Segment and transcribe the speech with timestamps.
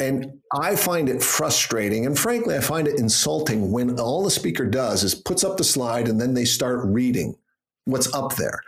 [0.00, 2.06] And I find it frustrating.
[2.06, 5.64] And frankly, I find it insulting when all the speaker does is puts up the
[5.64, 7.36] slide and then they start reading
[7.84, 8.60] what's up there.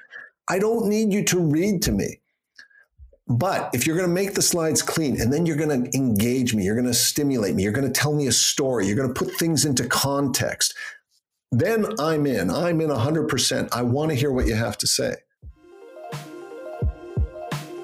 [0.48, 2.20] I don't need you to read to me.
[3.28, 6.54] But if you're going to make the slides clean and then you're going to engage
[6.54, 9.12] me, you're going to stimulate me, you're going to tell me a story, you're going
[9.12, 10.74] to put things into context,
[11.50, 12.50] then I'm in.
[12.50, 13.68] I'm in 100%.
[13.72, 15.16] I want to hear what you have to say.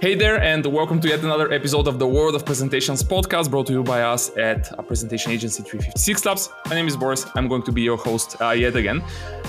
[0.01, 3.67] Hey there, and welcome to yet another episode of the World of Presentations podcast brought
[3.67, 6.51] to you by us at a presentation agency 356 Labs.
[6.67, 7.27] My name is Boris.
[7.35, 9.01] I'm going to be your host uh, yet again.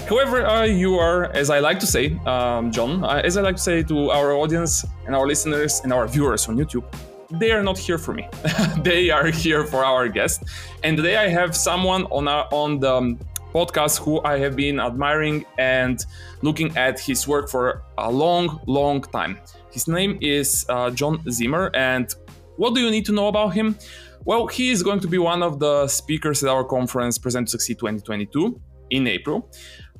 [0.09, 3.57] However, uh, you are, as I like to say, um, John, uh, as I like
[3.57, 6.83] to say to our audience and our listeners and our viewers on YouTube,
[7.29, 8.27] they are not here for me.
[8.81, 10.45] they are here for our guest.
[10.83, 13.19] And today I have someone on, our, on the um,
[13.53, 16.03] podcast who I have been admiring and
[16.41, 19.37] looking at his work for a long, long time.
[19.71, 22.13] His name is uh, John Zimmer, and
[22.57, 23.77] what do you need to know about him?
[24.25, 27.51] Well, he is going to be one of the speakers at our conference Present to
[27.51, 29.49] Succeed 2022 in April,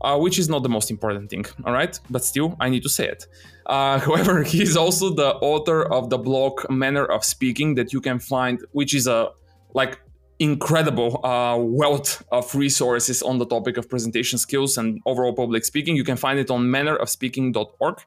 [0.01, 1.99] uh, which is not the most important thing, all right?
[2.09, 3.27] But still, I need to say it.
[3.65, 8.01] Uh, however, he is also the author of the blog Manner of Speaking that you
[8.01, 9.29] can find, which is a
[9.73, 9.99] like
[10.39, 15.95] incredible uh, wealth of resources on the topic of presentation skills and overall public speaking.
[15.95, 18.01] You can find it on mannerofspeaking.org.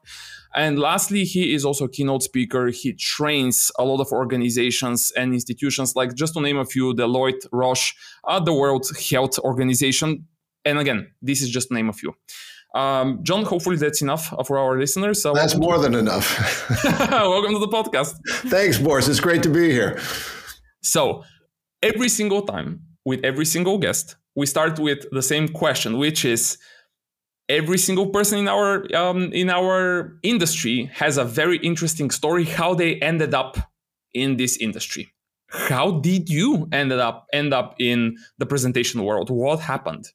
[0.55, 2.67] And lastly, he is also a keynote speaker.
[2.67, 7.47] He trains a lot of organizations and institutions, like just to name a few, Deloitte,
[7.51, 7.93] Roche,
[8.27, 10.27] uh, the World Health Organization.
[10.63, 12.13] And again, this is just to name a few.
[12.75, 15.21] Um, John, hopefully that's enough for our listeners.
[15.21, 16.27] So that's more than enough.
[17.11, 18.15] welcome to the podcast.
[18.49, 19.07] Thanks, Boris.
[19.07, 19.99] It's great to be here.
[20.81, 21.23] So,
[21.81, 26.57] every single time with every single guest, we start with the same question, which is
[27.49, 32.73] every single person in our um, in our industry has a very interesting story how
[32.73, 33.57] they ended up
[34.13, 35.13] in this industry.
[35.49, 39.29] How did you ended up end up in the presentation world?
[39.29, 40.11] What happened?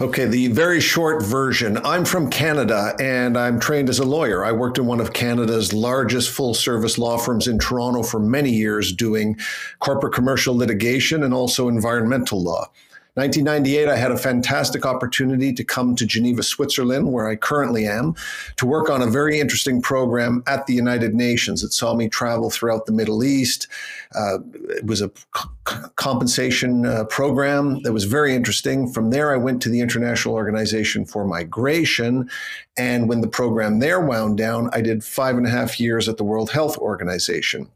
[0.00, 1.76] Okay, the very short version.
[1.84, 4.44] I'm from Canada and I'm trained as a lawyer.
[4.46, 8.50] I worked in one of Canada's largest full service law firms in Toronto for many
[8.50, 9.38] years doing
[9.78, 12.70] corporate commercial litigation and also environmental law.
[13.20, 18.14] 1998, I had a fantastic opportunity to come to Geneva, Switzerland, where I currently am,
[18.56, 21.62] to work on a very interesting program at the United Nations.
[21.62, 23.68] It saw me travel throughout the Middle East.
[24.14, 24.38] Uh,
[24.70, 28.90] it was a c- compensation uh, program that was very interesting.
[28.90, 32.30] From there, I went to the International Organization for Migration.
[32.78, 36.16] And when the program there wound down, I did five and a half years at
[36.16, 37.68] the World Health Organization.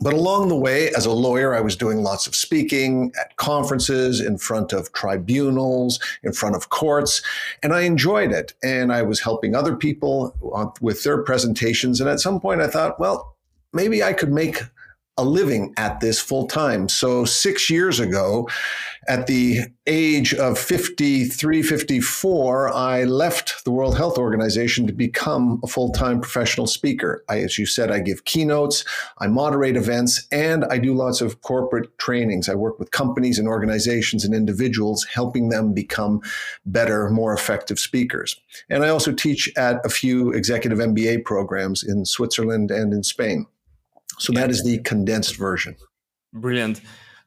[0.00, 4.20] But along the way, as a lawyer, I was doing lots of speaking at conferences,
[4.20, 7.22] in front of tribunals, in front of courts,
[7.62, 8.54] and I enjoyed it.
[8.62, 10.34] And I was helping other people
[10.80, 12.00] with their presentations.
[12.00, 13.36] And at some point, I thought, well,
[13.72, 14.62] maybe I could make
[15.20, 16.88] a living at this full time.
[16.88, 18.48] So, six years ago,
[19.06, 25.66] at the age of 53, 54, I left the World Health Organization to become a
[25.66, 27.22] full time professional speaker.
[27.28, 28.84] I, as you said, I give keynotes,
[29.18, 32.48] I moderate events, and I do lots of corporate trainings.
[32.48, 36.22] I work with companies and organizations and individuals, helping them become
[36.64, 38.40] better, more effective speakers.
[38.70, 43.46] And I also teach at a few executive MBA programs in Switzerland and in Spain.
[44.20, 45.76] So that is the condensed version.
[46.32, 46.80] Brilliant.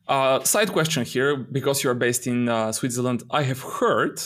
[0.08, 4.22] Uh, side question here, because you're based in uh, Switzerland, I have heard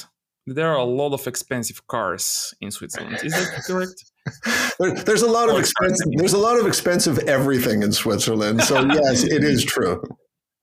[0.45, 3.19] there are a lot of expensive cars in Switzerland.
[3.23, 4.03] Is that correct?
[4.79, 6.07] there, there's a lot of expensive.
[6.17, 8.63] There's a lot of expensive everything in Switzerland.
[8.63, 10.01] So yes, it is true.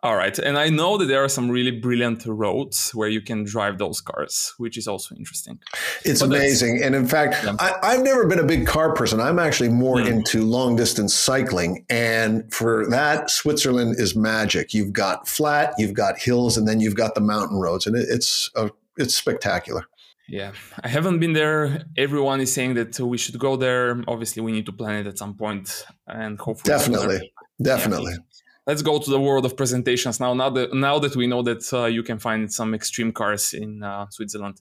[0.04, 0.38] All right.
[0.38, 4.02] And I know that there are some really brilliant roads where you can drive those
[4.02, 5.58] cars, which is also interesting.
[6.04, 6.82] It's but amazing.
[6.82, 7.56] And in fact, yeah.
[7.58, 9.18] I, have never been a big car person.
[9.18, 10.06] I'm actually more mm.
[10.06, 11.86] into long distance cycling.
[11.88, 14.74] And for that, Switzerland is magic.
[14.74, 17.86] You've got flat, you've got hills, and then you've got the mountain roads.
[17.86, 19.86] And it, it's, a, it's spectacular.
[20.28, 21.86] Yeah, I haven't been there.
[21.96, 24.02] Everyone is saying that we should go there.
[24.06, 26.76] Obviously, we need to plan it at some point and hopefully.
[26.76, 27.32] Definitely.
[27.62, 28.12] Definitely.
[28.12, 28.33] Yeah
[28.66, 30.34] let's go to the world of presentations now.
[30.34, 33.82] Now that now that we know that uh, you can find some extreme cars in
[33.82, 34.60] uh, Switzerland.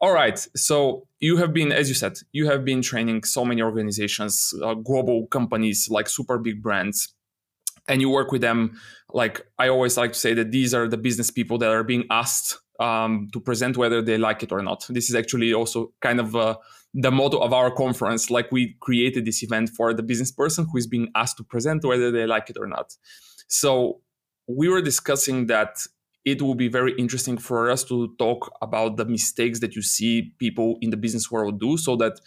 [0.00, 0.38] All right.
[0.54, 4.74] So you have been, as you said, you have been training so many organizations, uh,
[4.74, 7.14] global companies, like super big brands,
[7.88, 8.78] and you work with them.
[9.12, 12.04] Like I always like to say that these are the business people that are being
[12.10, 14.84] asked um, to present whether they like it or not.
[14.90, 16.56] This is actually also kind of uh,
[16.92, 18.30] the motto of our conference.
[18.30, 21.84] Like we created this event for the business person who is being asked to present
[21.86, 22.92] whether they like it or not.
[23.48, 24.00] So
[24.46, 25.78] we were discussing that
[26.24, 30.34] it will be very interesting for us to talk about the mistakes that you see
[30.38, 32.18] people in the business world do so that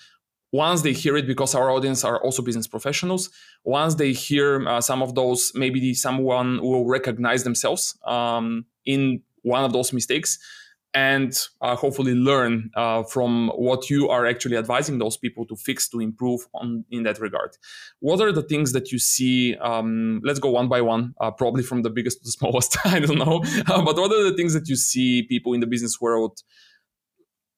[0.52, 3.30] once they hear it because our audience are also business professionals
[3.64, 9.64] once they hear uh, some of those maybe someone will recognize themselves um, in one
[9.64, 10.40] of those mistakes
[10.94, 15.88] and uh, hopefully learn uh, from what you are actually advising those people to fix
[15.90, 17.52] to improve on in that regard.
[18.00, 21.64] What are the things that you see um, let's go one by one uh, probably
[21.64, 23.44] from the biggest to the smallest i don't know.
[23.68, 26.42] But what are the things that you see people in the business world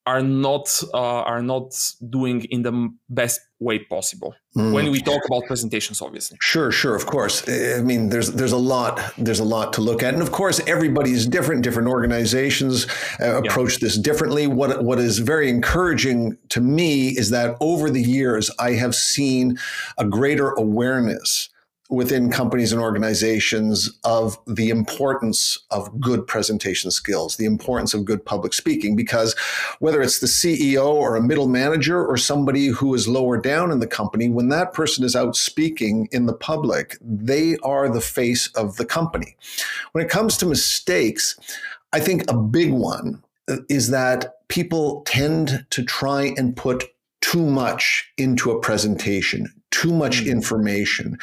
[0.06, 1.74] are not uh, are not
[2.10, 4.34] doing in the best way possible.
[4.58, 4.74] Mm.
[4.74, 6.38] when we talk about presentations obviously.
[6.42, 7.48] Sure sure of course.
[7.48, 10.14] I mean there's there's a lot there's a lot to look at.
[10.14, 11.64] And of course everybody's different.
[11.64, 12.88] Different organizations
[13.22, 13.88] uh, approach yeah.
[13.88, 14.48] this differently.
[14.48, 19.58] What what is very encouraging to me is that over the years i have seen
[19.98, 21.50] a greater awareness
[21.92, 28.26] within companies and organizations of the importance of good presentation skills, the importance of good
[28.26, 29.36] public speaking, because
[29.80, 33.82] whether it's the CEO or a middle manager or somebody who is lower down in
[33.82, 38.48] the company, when that person is out speaking in the public, they are the face
[38.56, 39.36] of the company.
[39.92, 41.38] When it comes to mistakes,
[41.92, 43.22] I think a big one
[43.68, 46.86] is that people tend to try and put
[47.32, 50.32] too much into a presentation, too much mm-hmm.
[50.32, 51.18] information.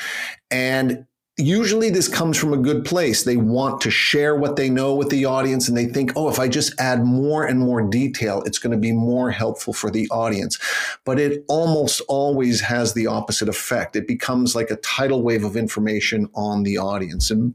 [0.51, 1.07] And
[1.37, 3.25] usually this comes from a good place.
[3.25, 6.39] They want to share what they know with the audience and they think, oh, if
[6.39, 10.09] I just add more and more detail, it's going to be more helpful for the
[10.11, 10.59] audience.
[11.05, 13.95] But it almost always has the opposite effect.
[13.95, 17.31] It becomes like a tidal wave of information on the audience.
[17.31, 17.55] And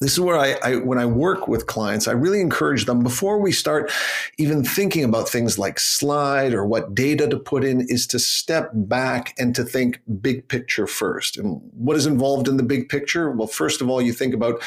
[0.00, 3.38] this is where I, I, when I work with clients, I really encourage them before
[3.38, 3.92] we start
[4.38, 8.70] even thinking about things like slide or what data to put in is to step
[8.72, 11.36] back and to think big picture first.
[11.36, 13.30] And what is involved in the big picture?
[13.30, 14.62] Well, first of all, you think about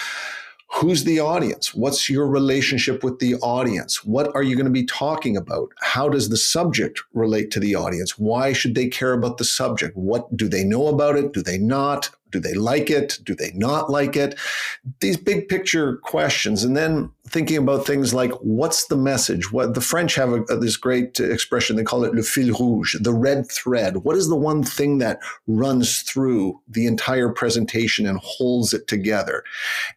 [0.77, 1.75] Who's the audience?
[1.75, 4.03] What's your relationship with the audience?
[4.03, 5.71] What are you going to be talking about?
[5.81, 8.18] How does the subject relate to the audience?
[8.18, 9.95] Why should they care about the subject?
[9.95, 11.31] What do they know about it?
[11.31, 12.09] Do they not?
[12.33, 13.19] Do they like it?
[13.24, 14.38] Do they not like it?
[15.00, 16.63] These big picture questions.
[16.63, 19.51] And then thinking about things like what's the message?
[19.51, 23.13] What the French have a, this great expression, they call it le fil rouge, the
[23.13, 23.97] red thread.
[23.97, 29.44] What is the one thing that runs through the entire presentation and holds it together?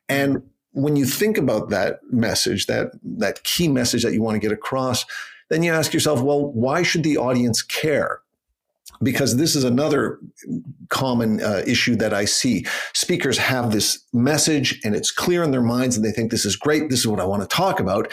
[0.09, 0.43] And
[0.73, 4.53] when you think about that message, that that key message that you want to get
[4.53, 5.07] across,
[5.49, 8.21] then you ask yourself, well, why should the audience care?
[9.03, 10.19] Because this is another
[10.89, 12.67] common uh, issue that I see.
[12.95, 16.57] Speakers have this message and it's clear in their minds and they think this is
[16.57, 18.13] great, this is what I want to talk about,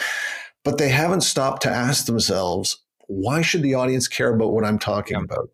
[0.64, 4.78] but they haven't stopped to ask themselves, why should the audience care about what I'm
[4.78, 5.24] talking yeah.
[5.24, 5.50] about?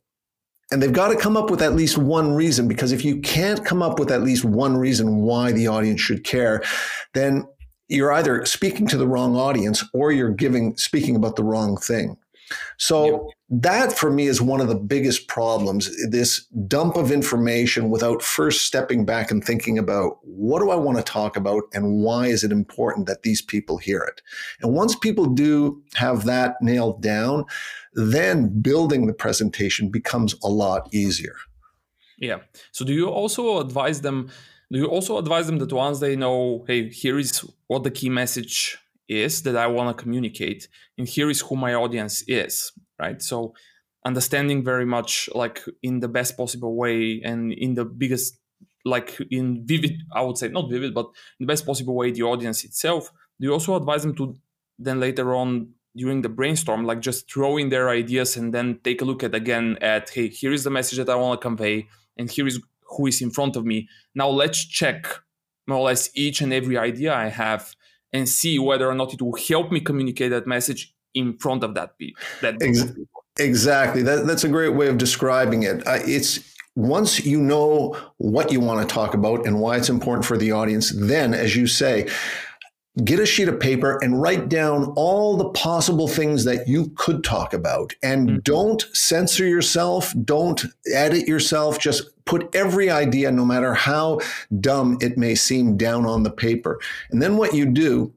[0.73, 3.65] And they've got to come up with at least one reason because if you can't
[3.65, 6.63] come up with at least one reason why the audience should care,
[7.13, 7.45] then
[7.89, 12.17] you're either speaking to the wrong audience or you're giving speaking about the wrong thing.
[12.79, 18.23] So that for me is one of the biggest problems this dump of information without
[18.23, 22.27] first stepping back and thinking about what do I want to talk about and why
[22.27, 24.23] is it important that these people hear it.
[24.63, 27.45] And once people do have that nailed down,
[27.95, 31.37] then building the presentation becomes a lot easier.
[32.19, 32.41] Yeah.
[32.73, 34.31] So do you also advise them
[34.73, 38.09] do you also advise them that once they know hey here is what the key
[38.09, 38.79] message
[39.11, 43.21] is that I want to communicate, and here is who my audience is, right?
[43.21, 43.55] So
[44.05, 48.39] understanding very much like in the best possible way and in the biggest
[48.85, 51.07] like in vivid i would say not vivid but
[51.39, 54.35] in the best possible way the audience itself you also advise them to
[54.79, 59.03] then later on during the brainstorm like just throw in their ideas and then take
[59.03, 61.87] a look at again at hey here is the message that i want to convey
[62.17, 62.59] and here is
[62.97, 65.07] who is in front of me now let's check
[65.67, 67.75] more or less each and every idea i have
[68.13, 71.75] and see whether or not it will help me communicate that message in front of
[71.75, 72.23] that people.
[72.41, 72.57] That
[73.39, 74.03] exactly.
[74.03, 75.87] That, that's a great way of describing it.
[75.87, 76.41] Uh, it's
[76.77, 80.53] once you know what you want to talk about and why it's important for the
[80.53, 82.09] audience, then, as you say,
[83.05, 87.23] get a sheet of paper and write down all the possible things that you could
[87.23, 87.95] talk about.
[88.03, 88.39] And mm-hmm.
[88.41, 90.13] don't censor yourself.
[90.25, 91.79] Don't edit yourself.
[91.79, 94.21] Just put every idea no matter how
[94.61, 96.81] dumb it may seem down on the paper.
[97.11, 98.13] And then what you do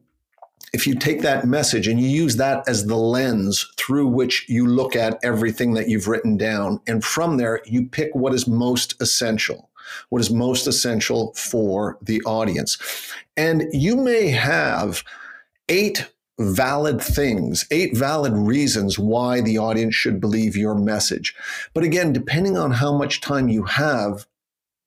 [0.74, 4.66] if you take that message and you use that as the lens through which you
[4.66, 9.00] look at everything that you've written down and from there you pick what is most
[9.00, 9.70] essential
[10.10, 12.78] what is most essential for the audience.
[13.38, 15.04] And you may have
[15.70, 16.08] eight
[16.40, 21.36] valid things, eight valid reasons why the audience should believe your message.
[21.74, 24.26] But again, depending on how much time you have,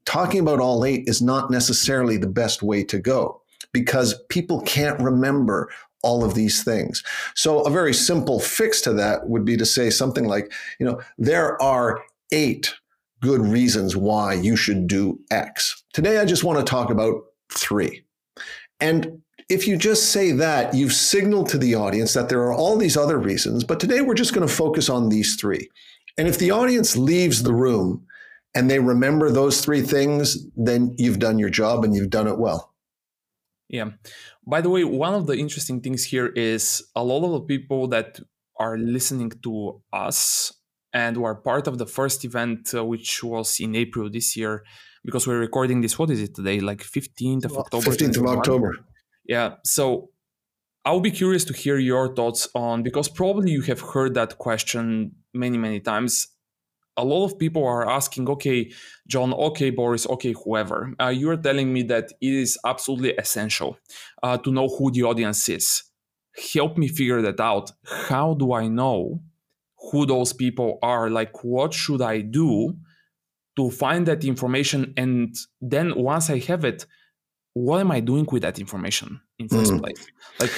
[0.05, 5.01] talking about all eight is not necessarily the best way to go because people can't
[5.01, 5.69] remember
[6.03, 7.03] all of these things.
[7.35, 11.01] So a very simple fix to that would be to say something like, you know,
[11.19, 12.75] there are eight
[13.21, 15.85] good reasons why you should do X.
[15.93, 17.15] Today, I just want to talk about
[17.53, 18.05] three.
[18.81, 22.77] And if you just say that, you've signaled to the audience that there are all
[22.77, 25.69] these other reasons, but today we're just going to focus on these three.
[26.19, 28.07] And if the audience leaves the room
[28.55, 32.39] and they remember those three things, then you've done your job and you've done it
[32.39, 32.75] well.
[33.69, 33.91] Yeah.
[34.47, 37.89] By the way, one of the interesting things here is a lot of the people
[37.89, 38.21] that
[38.59, 40.53] are listening to us
[40.97, 44.65] and were part of the first event, uh, which was in April this year,
[45.05, 45.99] because we're recording this.
[45.99, 46.59] What is it today?
[46.71, 47.91] Like 15th of October?
[47.91, 48.71] 15th of October.
[49.35, 49.49] Yeah.
[49.63, 50.09] So
[50.87, 55.13] I'll be curious to hear your thoughts on, because probably you have heard that question
[55.35, 56.29] many, many times
[56.97, 58.73] a lot of people are asking, okay,
[59.07, 63.77] John, okay, Boris, okay, whoever, uh, you're telling me that it is absolutely essential
[64.23, 65.83] uh, to know who the audience is.
[66.55, 67.71] Help me figure that out.
[68.09, 69.21] How do I know
[69.79, 71.11] who those people are?
[71.11, 72.77] Like, what should I do
[73.57, 74.95] to find that information?
[74.97, 76.87] And then once I have it,
[77.55, 79.81] what am I doing with that information in first mm.
[79.81, 80.07] place?
[80.41, 80.51] Like,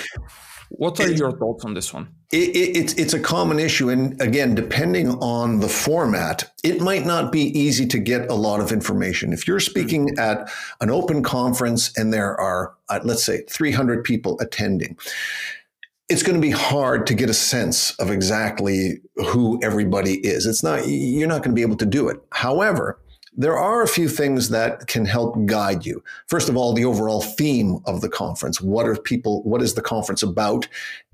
[0.71, 2.09] what are your thoughts on this one?
[2.31, 7.07] It, it, it's it's a common issue, and again, depending on the format, it might
[7.07, 9.33] not be easy to get a lot of information.
[9.33, 10.19] If you're speaking mm-hmm.
[10.19, 14.99] at an open conference and there are, uh, let's say, 300 people attending,
[16.09, 20.47] it's going to be hard to get a sense of exactly who everybody is.
[20.47, 22.19] It's not you're not going to be able to do it.
[22.33, 22.99] However,
[23.38, 26.02] there are a few things that can help guide you.
[26.26, 28.61] First of all, the overall theme of the conference.
[28.61, 30.66] What are people, what is the conference about?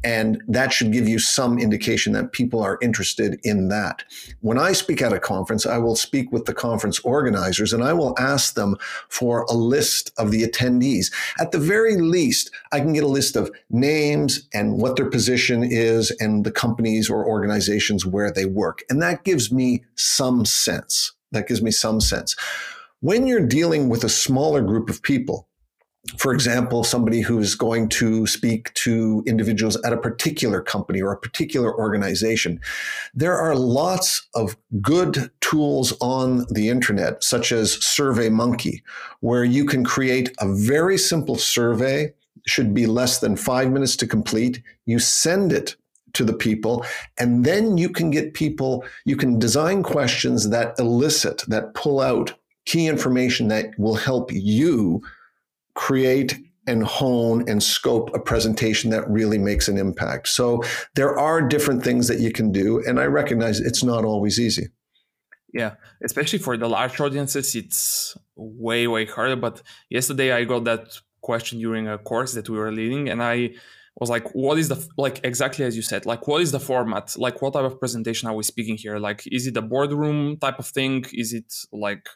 [0.04, 4.04] And that should give you some indication that people are interested in that.
[4.40, 7.92] When I speak at a conference, I will speak with the conference organizers and I
[7.92, 8.76] will ask them
[9.10, 11.12] for a list of the attendees.
[11.38, 15.62] At the very least, I can get a list of names and what their position
[15.62, 18.82] is and the companies or organizations where they work.
[18.88, 21.12] And that gives me some sense.
[21.34, 22.34] That gives me some sense.
[23.00, 25.46] When you're dealing with a smaller group of people,
[26.18, 31.18] for example, somebody who's going to speak to individuals at a particular company or a
[31.18, 32.60] particular organization,
[33.14, 38.82] there are lots of good tools on the internet, such as SurveyMonkey,
[39.20, 42.12] where you can create a very simple survey,
[42.46, 44.62] should be less than five minutes to complete.
[44.84, 45.76] You send it
[46.14, 46.85] to the people.
[47.18, 52.35] And then you can get people, you can design questions that elicit, that pull out
[52.66, 55.02] key information that will help you
[55.75, 60.28] create and hone and scope a presentation that really makes an impact.
[60.28, 60.62] So
[60.94, 62.83] there are different things that you can do.
[62.87, 64.68] And I recognize it's not always easy.
[65.52, 69.37] Yeah, especially for the large audiences, it's way, way harder.
[69.37, 73.50] But yesterday I got that question during a course that we were leading, and I
[73.96, 77.14] was like what is the like exactly as you said like what is the format?
[77.16, 78.98] Like what type of presentation are we speaking here?
[78.98, 81.04] Like is it a boardroom type of thing?
[81.12, 82.08] Is it like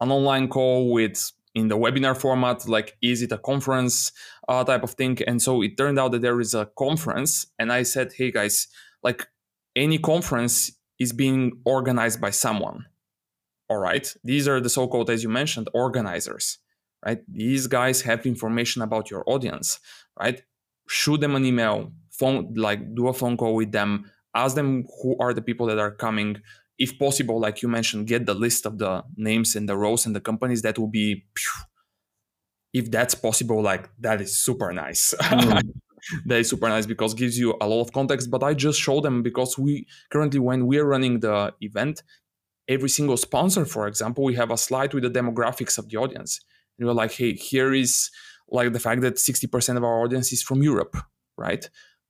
[0.00, 2.68] an online call with in the webinar format?
[2.68, 4.12] Like is it a conference
[4.48, 5.18] uh, type of thing?
[5.26, 8.68] And so it turned out that there is a conference and i said hey guys
[9.02, 9.26] like
[9.74, 12.86] any conference is being organized by someone.
[13.68, 14.14] All right?
[14.22, 16.58] These are the so-called as you mentioned organizers
[17.04, 17.20] right?
[17.28, 19.80] These guys have information about your audience
[20.18, 20.42] right
[20.88, 25.16] shoot them an email, phone like do a phone call with them, ask them who
[25.20, 26.36] are the people that are coming.
[26.78, 30.14] If possible, like you mentioned, get the list of the names and the roles and
[30.14, 30.62] the companies.
[30.62, 31.24] That will be,
[32.72, 35.14] if that's possible, like that is super nice.
[35.20, 35.62] Mm.
[36.26, 38.30] that is super nice because gives you a lot of context.
[38.30, 42.02] But I just show them because we currently, when we're running the event,
[42.68, 46.40] every single sponsor, for example, we have a slide with the demographics of the audience.
[46.78, 48.10] And we're like, hey, here is
[48.48, 50.96] like the fact that 60% of our audience is from Europe,
[51.36, 51.68] right?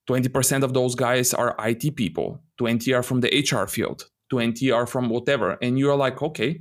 [0.08, 4.86] 20% of those guys are IT people, 20 are from the HR field, 20 are
[4.86, 5.56] from whatever.
[5.62, 6.60] And you're like, okay,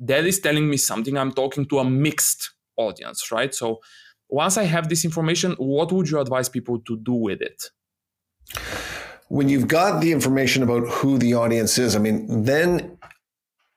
[0.00, 1.16] that is telling me something.
[1.16, 3.54] I'm talking to a mixed audience, right?
[3.54, 3.80] So
[4.28, 7.62] once I have this information, what would you advise people to do with it?
[9.28, 12.93] When you've got the information about who the audience is, I mean, then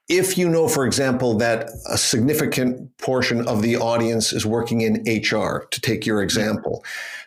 [0.10, 5.04] if you know, for example, that a significant portion of the audience is working in
[5.06, 6.84] HR, to take your example,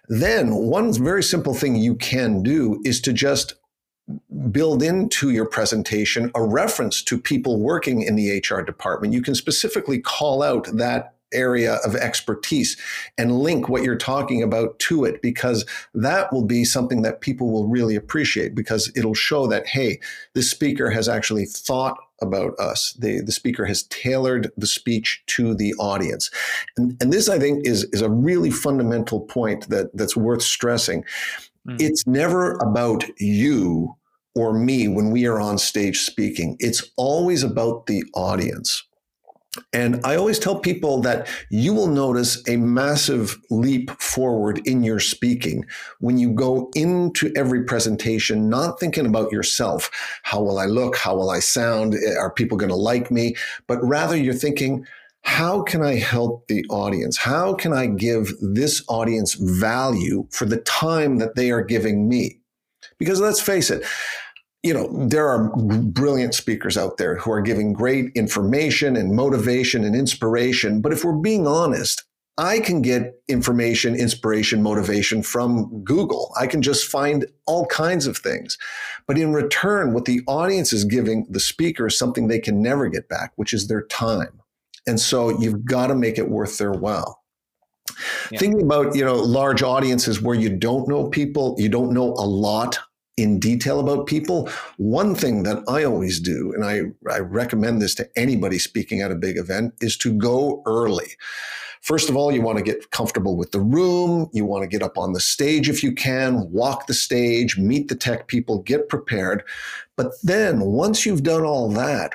[0.09, 3.55] then one very simple thing you can do is to just
[4.51, 9.13] build into your presentation a reference to people working in the HR department.
[9.13, 12.77] You can specifically call out that area of expertise
[13.17, 17.53] and link what you're talking about to it because that will be something that people
[17.53, 20.01] will really appreciate because it'll show that hey
[20.35, 22.93] this speaker has actually thought about us.
[22.99, 26.31] The, the speaker has tailored the speech to the audience.
[26.77, 31.05] And, and this, I think, is, is a really fundamental point that, that's worth stressing.
[31.67, 31.81] Mm.
[31.81, 33.97] It's never about you
[34.35, 38.85] or me when we are on stage speaking, it's always about the audience.
[39.73, 45.01] And I always tell people that you will notice a massive leap forward in your
[45.01, 45.65] speaking
[45.99, 49.91] when you go into every presentation, not thinking about yourself.
[50.23, 50.97] How will I look?
[50.97, 51.95] How will I sound?
[51.95, 53.35] Eh, are people going to like me?
[53.67, 54.87] But rather, you're thinking,
[55.23, 57.17] how can I help the audience?
[57.17, 62.41] How can I give this audience value for the time that they are giving me?
[62.99, 63.85] Because let's face it,
[64.63, 69.85] you know, there are brilliant speakers out there who are giving great information and motivation
[69.85, 70.81] and inspiration.
[70.83, 72.05] But if we're being honest,
[72.37, 76.33] I can get information, inspiration, motivation from Google.
[76.39, 78.57] I can just find all kinds of things.
[79.07, 82.89] But in return, what the audience is giving the speaker is something they can never
[82.89, 84.41] get back, which is their time.
[84.87, 87.23] And so you've got to make it worth their while.
[88.31, 88.39] Yeah.
[88.39, 92.25] Thinking about, you know, large audiences where you don't know people, you don't know a
[92.25, 92.79] lot
[93.21, 94.49] in detail about people.
[94.77, 99.13] One thing that I always do, and I, I recommend this to anybody speaking at
[99.13, 101.09] a big event, is to go early.
[101.83, 104.29] First of all, you want to get comfortable with the room.
[104.33, 107.89] You want to get up on the stage if you can, walk the stage, meet
[107.89, 109.43] the tech people, get prepared.
[109.97, 112.15] But then once you've done all that,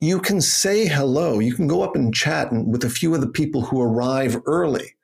[0.00, 1.38] you can say hello.
[1.38, 4.94] You can go up and chat with a few of the people who arrive early.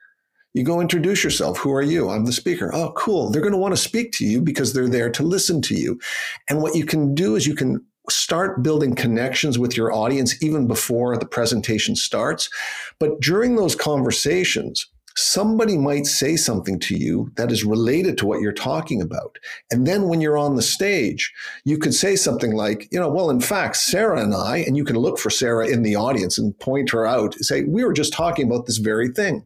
[0.52, 1.58] You go introduce yourself.
[1.58, 2.10] Who are you?
[2.10, 2.74] I'm the speaker.
[2.74, 3.30] Oh, cool.
[3.30, 6.00] They're going to want to speak to you because they're there to listen to you.
[6.48, 10.66] And what you can do is you can start building connections with your audience even
[10.66, 12.50] before the presentation starts.
[12.98, 18.40] But during those conversations, somebody might say something to you that is related to what
[18.40, 19.38] you're talking about.
[19.70, 21.32] And then when you're on the stage,
[21.64, 24.84] you could say something like, you know, well, in fact, Sarah and I, and you
[24.84, 28.12] can look for Sarah in the audience and point her out, say, we were just
[28.12, 29.44] talking about this very thing.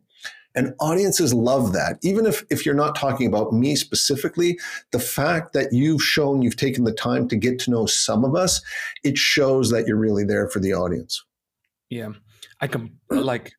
[0.55, 1.99] And audiences love that.
[2.03, 4.59] Even if, if you're not talking about me specifically,
[4.93, 8.37] the fact that you've shown you've taken the time to get to know some of
[8.37, 8.61] us,
[9.03, 11.25] it shows that you're really there for the audience.
[11.91, 12.11] Yeah.
[12.61, 13.53] I can like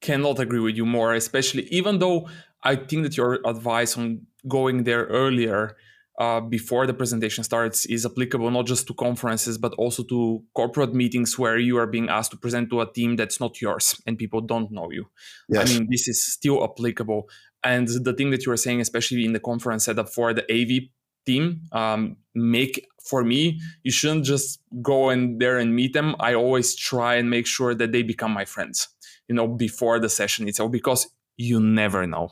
[0.00, 2.28] cannot agree with you more, especially even though
[2.62, 5.76] I think that your advice on going there earlier
[6.18, 10.94] uh, before the presentation starts is applicable not just to conferences but also to corporate
[10.94, 14.16] meetings where you are being asked to present to a team that's not yours and
[14.18, 15.06] people don't know you.
[15.48, 15.70] Yes.
[15.70, 17.28] I mean, this is still applicable.
[17.62, 20.88] And the thing that you were saying, especially in the conference setup for the AV
[21.26, 26.16] team, um, make for me, you shouldn't just go in there and meet them.
[26.18, 28.88] I always try and make sure that they become my friends,
[29.28, 32.30] you know, before the session itself, because you never know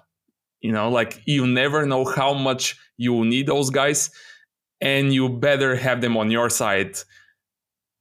[0.65, 4.11] you know like you never know how much you need those guys
[4.81, 6.97] and you better have them on your side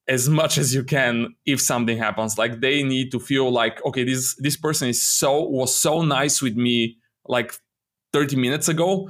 [0.08, 2.38] as much as you can if something happens.
[2.38, 6.42] Like they need to feel like okay this this person is so was so nice
[6.42, 7.54] with me like
[8.12, 9.10] 30 minutes ago.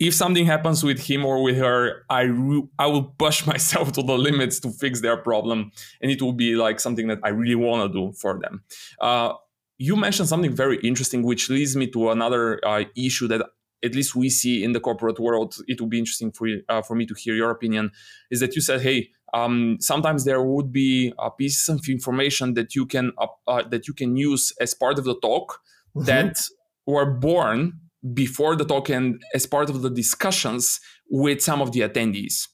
[0.00, 4.02] If something happens with him or with her i re- i will push myself to
[4.02, 5.70] the limits to fix their problem
[6.02, 8.64] and it will be like something that i really want to do for them.
[9.00, 9.34] Uh,
[9.78, 13.42] you mentioned something very interesting, which leads me to another uh, issue that
[13.84, 15.56] at least we see in the corporate world.
[15.68, 17.90] It would be interesting for uh, for me to hear your opinion.
[18.30, 22.74] Is that you said, hey, um, sometimes there would be uh, pieces of information that
[22.74, 25.60] you can uh, that you can use as part of the talk
[25.94, 26.06] mm-hmm.
[26.06, 26.38] that
[26.86, 27.80] were born
[28.12, 32.48] before the talk and as part of the discussions with some of the attendees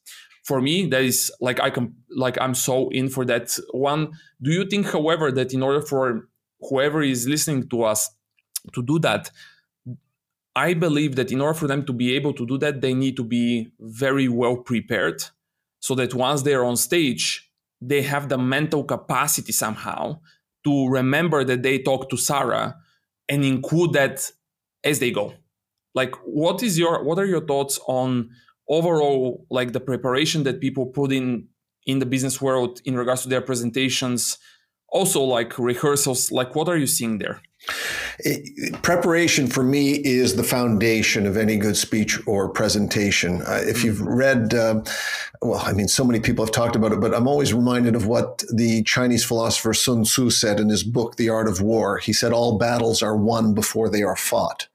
[0.44, 4.52] for me that is like i can like i'm so in for that one do
[4.52, 6.28] you think however that in order for
[6.60, 8.10] whoever is listening to us
[8.72, 9.30] to do that
[10.56, 13.16] i believe that in order for them to be able to do that they need
[13.16, 15.22] to be very well prepared
[15.80, 20.18] so that once they're on stage they have the mental capacity somehow
[20.64, 22.76] to remember that they talked to sarah
[23.28, 24.30] and include that
[24.84, 25.32] as they go.
[25.94, 28.30] Like what is your what are your thoughts on
[28.68, 31.48] overall like the preparation that people put in
[31.86, 34.38] in the business world in regards to their presentations?
[34.88, 37.40] Also like rehearsals like what are you seeing there
[38.24, 43.42] it, preparation for me is the foundation of any good speech or presentation.
[43.42, 44.14] Uh, if you've mm-hmm.
[44.14, 44.82] read, uh,
[45.42, 48.06] well, I mean, so many people have talked about it, but I'm always reminded of
[48.06, 51.98] what the Chinese philosopher Sun Tzu said in his book, The Art of War.
[51.98, 54.68] He said, All battles are won before they are fought.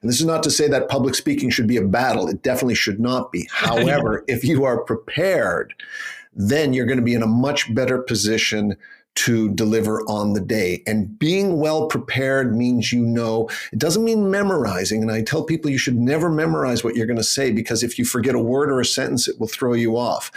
[0.00, 2.28] And this is not to say that public speaking should be a battle.
[2.28, 3.48] It definitely should not be.
[3.52, 5.74] However, if you are prepared,
[6.34, 8.76] then you're going to be in a much better position
[9.16, 10.82] to deliver on the day.
[10.86, 15.02] And being well prepared means you know, it doesn't mean memorizing.
[15.02, 17.98] And I tell people you should never memorize what you're going to say because if
[17.98, 20.30] you forget a word or a sentence, it will throw you off.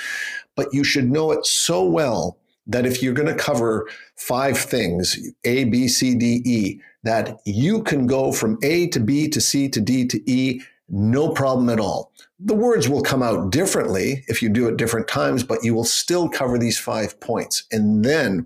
[0.56, 3.88] but you should know it so well that if you're going to cover
[4.18, 9.30] five things, A, B, C, D, E, that you can go from A to B
[9.30, 12.12] to C to D to E, no problem at all.
[12.40, 15.86] The words will come out differently if you do it different times, but you will
[15.86, 17.64] still cover these five points.
[17.72, 18.46] And then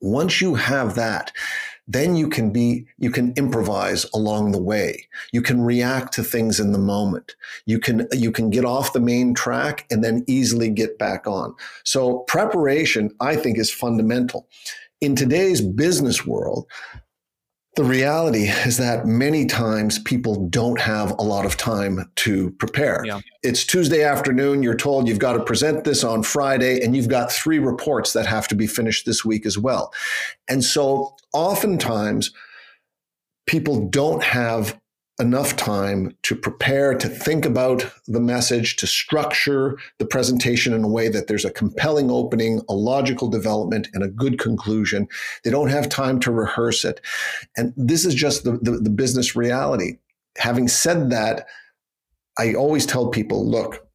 [0.00, 1.32] once you have that,
[1.88, 5.08] then you can be you can improvise along the way.
[5.32, 7.34] You can react to things in the moment.
[7.66, 11.54] You can you can get off the main track and then easily get back on.
[11.84, 14.46] So preparation i think is fundamental.
[15.00, 16.66] In today's business world
[17.76, 23.04] the reality is that many times people don't have a lot of time to prepare.
[23.04, 23.20] Yeah.
[23.42, 24.62] It's Tuesday afternoon.
[24.62, 28.26] You're told you've got to present this on Friday, and you've got three reports that
[28.26, 29.92] have to be finished this week as well.
[30.48, 32.32] And so, oftentimes,
[33.46, 34.79] people don't have
[35.20, 40.88] enough time to prepare, to think about the message, to structure the presentation in a
[40.88, 45.06] way that there's a compelling opening, a logical development, and a good conclusion.
[45.44, 47.00] They don't have time to rehearse it.
[47.56, 49.98] And this is just the, the, the business reality.
[50.38, 51.46] Having said that,
[52.38, 53.86] I always tell people look,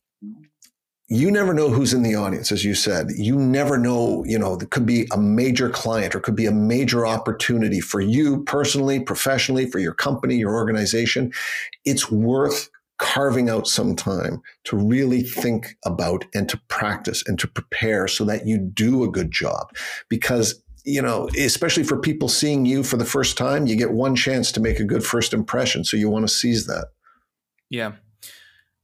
[1.07, 3.09] you never know who's in the audience, as you said.
[3.15, 6.51] You never know, you know, there could be a major client or could be a
[6.51, 11.31] major opportunity for you personally, professionally, for your company, your organization.
[11.83, 17.47] It's worth carving out some time to really think about and to practice and to
[17.47, 19.67] prepare so that you do a good job.
[20.09, 24.15] Because you know, especially for people seeing you for the first time, you get one
[24.15, 25.83] chance to make a good first impression.
[25.83, 26.89] So you want to seize that.
[27.71, 27.93] Yeah,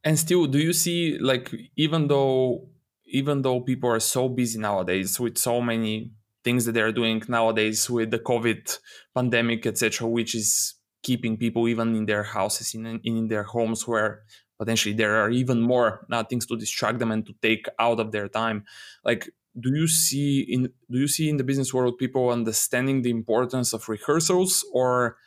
[0.03, 2.67] and still do you see like even though
[3.05, 6.11] even though people are so busy nowadays with so many
[6.43, 8.79] things that they're doing nowadays with the covid
[9.13, 14.23] pandemic etc which is keeping people even in their houses in, in their homes where
[14.61, 18.11] potentially there are even more uh, things to distract them and to take out of
[18.11, 18.63] their time.
[19.03, 23.09] Like do you see in do you see in the business world people understanding the
[23.09, 25.17] importance of rehearsals or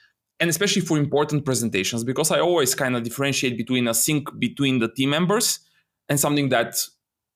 [0.40, 4.78] and especially for important presentations because i always kind of differentiate between a sync between
[4.78, 5.60] the team members
[6.08, 6.76] and something that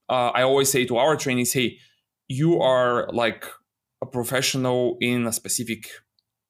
[0.08, 1.78] uh, i always say to our trainees hey
[2.28, 3.46] you are like
[4.02, 5.88] a professional in a specific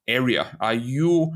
[0.06, 0.56] area.
[0.62, 1.32] Uh, you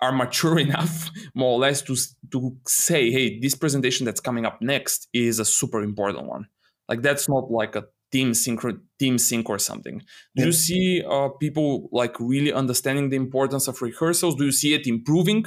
[0.00, 1.96] are mature enough more or less to
[2.32, 6.46] to say hey this presentation that's coming up next is a super important one
[6.88, 8.62] like that's not like a team sync
[8.98, 9.98] team sync or something.
[10.36, 10.46] Do yeah.
[10.46, 14.36] you see uh, people like really understanding the importance of rehearsals?
[14.36, 15.46] Do you see it improving?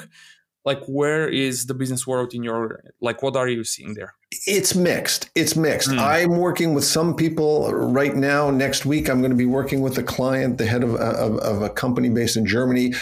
[0.65, 4.15] Like where is the business world in your like what are you seeing there?
[4.47, 5.29] It's mixed.
[5.35, 5.89] It's mixed.
[5.89, 5.99] Mm.
[5.99, 9.97] i'm working with some people right now next week i'm going to be working with
[9.97, 12.93] a client the head of, of, of a company based in germany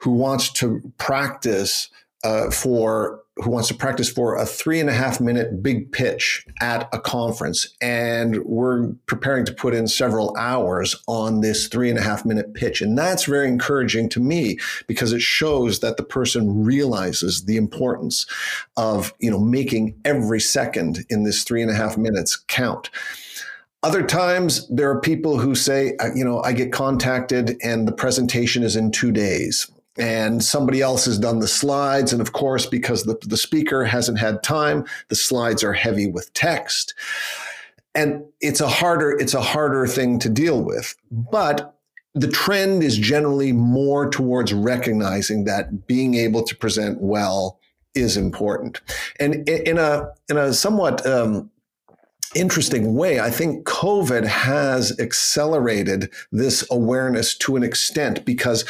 [0.00, 1.88] who wants to practice
[2.24, 6.46] uh, for who wants to practice for a three and a half minute big pitch
[6.60, 7.74] at a conference.
[7.80, 12.54] And we're preparing to put in several hours on this three and a half minute
[12.54, 12.80] pitch.
[12.80, 18.26] And that's very encouraging to me because it shows that the person realizes the importance
[18.76, 22.90] of, you know, making every second in this three and a half minutes count.
[23.84, 28.64] Other times, there are people who say, you know, I get contacted and the presentation
[28.64, 32.12] is in two days and somebody else has done the slides.
[32.12, 36.32] And of course, because the, the speaker hasn't had time, the slides are heavy with
[36.34, 36.94] text.
[37.94, 40.94] And it's a harder, it's a harder thing to deal with.
[41.10, 41.74] But
[42.14, 47.58] the trend is generally more towards recognizing that being able to present well
[47.94, 48.80] is important.
[49.18, 51.50] And in a in a somewhat um,
[52.34, 58.64] interesting way, I think COVID has accelerated this awareness to an extent because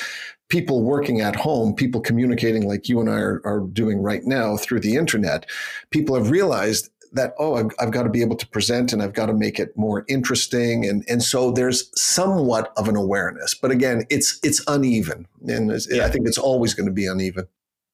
[0.48, 4.56] people working at home, people communicating like you and I are, are doing right now
[4.56, 5.46] through the internet,
[5.90, 9.14] people have realized that oh I've, I've, got to be able to present and i've
[9.14, 10.86] got to make it more interesting.
[10.86, 15.26] And and so there's somewhat of an awareness but again it's it's uneven.
[15.46, 16.04] And yeah.
[16.04, 17.46] i think it's always going to be uneven.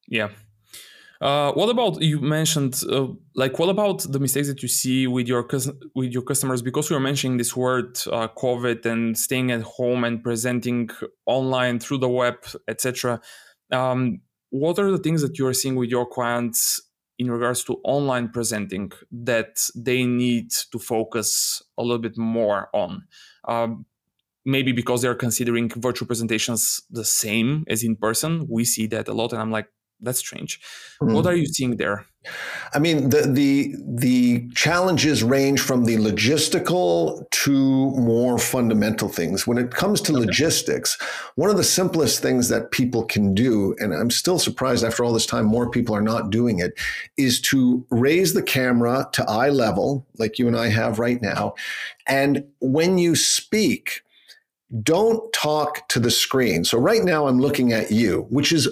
[0.08, 0.30] Yeah.
[1.20, 3.06] Uh, what about you mentioned uh,
[3.36, 5.46] like what about the mistakes that you see with your
[5.94, 10.04] with your customers because we were mentioning this word uh, COVID and staying at home
[10.04, 10.88] and presenting
[11.26, 12.36] online through the web,
[12.68, 13.20] etc.
[13.72, 14.20] Um,
[14.50, 16.80] what are the things that you are seeing with your clients
[17.18, 23.02] in regards to online presenting that they need to focus a little bit more on?
[23.48, 23.84] Um,
[24.44, 28.46] maybe because they're considering virtual presentations the same as in person.
[28.48, 29.68] We see that a lot, and I'm like,
[30.00, 30.60] that's strange.
[31.00, 31.14] Mm-hmm.
[31.14, 32.06] What are you seeing there?
[32.72, 39.46] I mean, the the the challenges range from the logistical to more fundamental things.
[39.46, 40.26] When it comes to okay.
[40.26, 40.98] logistics,
[41.34, 45.12] one of the simplest things that people can do, and I'm still surprised after all
[45.12, 46.72] this time, more people are not doing it,
[47.18, 51.54] is to raise the camera to eye level, like you and I have right now,
[52.06, 54.00] and when you speak
[54.82, 56.64] don't talk to the screen.
[56.64, 58.68] So right now I'm looking at you, which is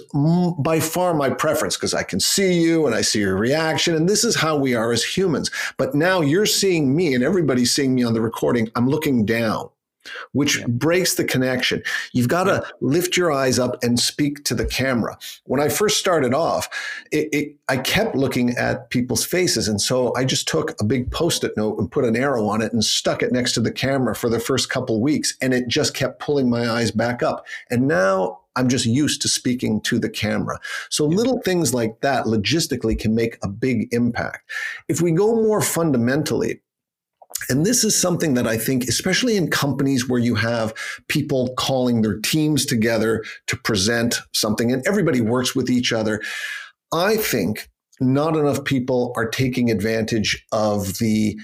[0.59, 3.95] by far my preference because I can see you and I see your reaction.
[3.95, 5.49] And this is how we are as humans.
[5.77, 8.69] But now you're seeing me and everybody's seeing me on the recording.
[8.75, 9.69] I'm looking down
[10.31, 10.65] which yeah.
[10.67, 11.83] breaks the connection.
[12.11, 15.17] You've got to lift your eyes up and speak to the camera.
[15.45, 16.69] When I first started off,
[17.11, 19.67] it, it, I kept looking at people's faces.
[19.67, 22.61] And so I just took a big post it note and put an arrow on
[22.61, 25.35] it and stuck it next to the camera for the first couple weeks.
[25.41, 27.45] And it just kept pulling my eyes back up.
[27.69, 30.59] And now I'm just used to speaking to the camera.
[30.89, 34.49] So little things like that logistically can make a big impact.
[34.87, 36.61] If we go more fundamentally,
[37.49, 40.73] and this is something that I think, especially in companies where you have
[41.07, 46.21] people calling their teams together to present something and everybody works with each other,
[46.93, 47.69] I think
[47.99, 51.39] not enough people are taking advantage of the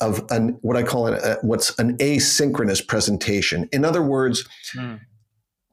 [0.00, 3.68] of an what I call it a, what's an asynchronous presentation.
[3.72, 5.00] In other words, mm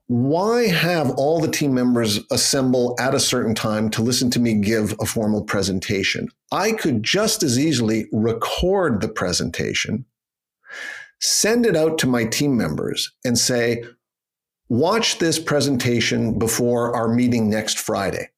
[0.09, 4.55] why have all the team members assemble at a certain time to listen to me
[4.55, 6.29] give a formal presentation?
[6.51, 10.05] I could just as easily record the presentation,
[11.19, 13.83] send it out to my team members, and say,
[14.67, 18.29] watch this presentation before our meeting next Friday.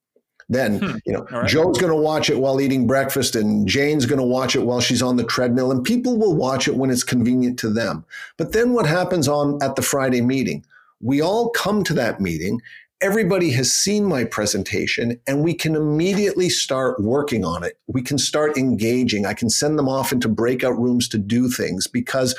[0.49, 0.97] Then, hmm.
[1.05, 1.47] you know, right.
[1.47, 4.81] Joe's going to watch it while eating breakfast and Jane's going to watch it while
[4.81, 8.03] she's on the treadmill and people will watch it when it's convenient to them.
[8.35, 10.65] But then what happens on at the Friday meeting?
[11.01, 12.61] We all come to that meeting.
[13.01, 17.79] Everybody has seen my presentation and we can immediately start working on it.
[17.87, 19.25] We can start engaging.
[19.25, 22.35] I can send them off into breakout rooms to do things because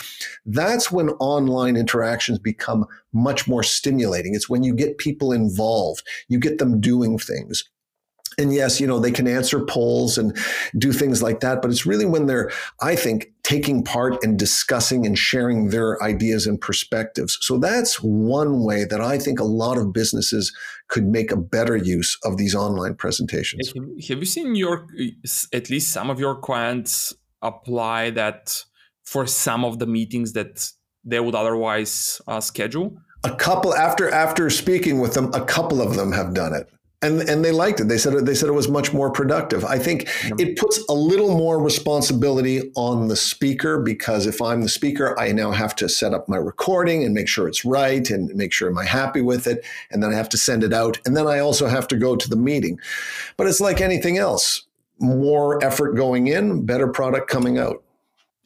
[0.46, 4.36] that's when online interactions become much more stimulating.
[4.36, 7.64] It's when you get people involved, you get them doing things
[8.42, 10.36] and yes, you know, they can answer polls and
[10.76, 12.50] do things like that, but it's really when they're,
[12.80, 17.38] I think, taking part and discussing and sharing their ideas and perspectives.
[17.40, 20.52] So that's one way that I think a lot of businesses
[20.88, 23.72] could make a better use of these online presentations.
[24.08, 24.86] Have you seen your,
[25.52, 28.64] at least some of your clients apply that
[29.04, 30.70] for some of the meetings that
[31.04, 32.96] they would otherwise uh, schedule?
[33.24, 36.68] A couple after after speaking with them, a couple of them have done it
[37.02, 37.88] and and they liked it.
[37.88, 39.64] They said they said it was much more productive.
[39.64, 44.68] I think it puts a little more responsibility on the speaker because if I'm the
[44.68, 48.34] speaker, I now have to set up my recording and make sure it's right and
[48.34, 51.00] make sure am I happy with it, and then I have to send it out,
[51.04, 52.78] and then I also have to go to the meeting.
[53.36, 54.62] But it's like anything else:
[54.98, 57.82] more effort going in, better product coming out.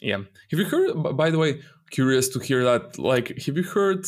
[0.01, 0.19] Yeah.
[0.51, 1.17] Have you heard?
[1.17, 2.99] By the way, curious to hear that.
[2.99, 4.07] Like, have you heard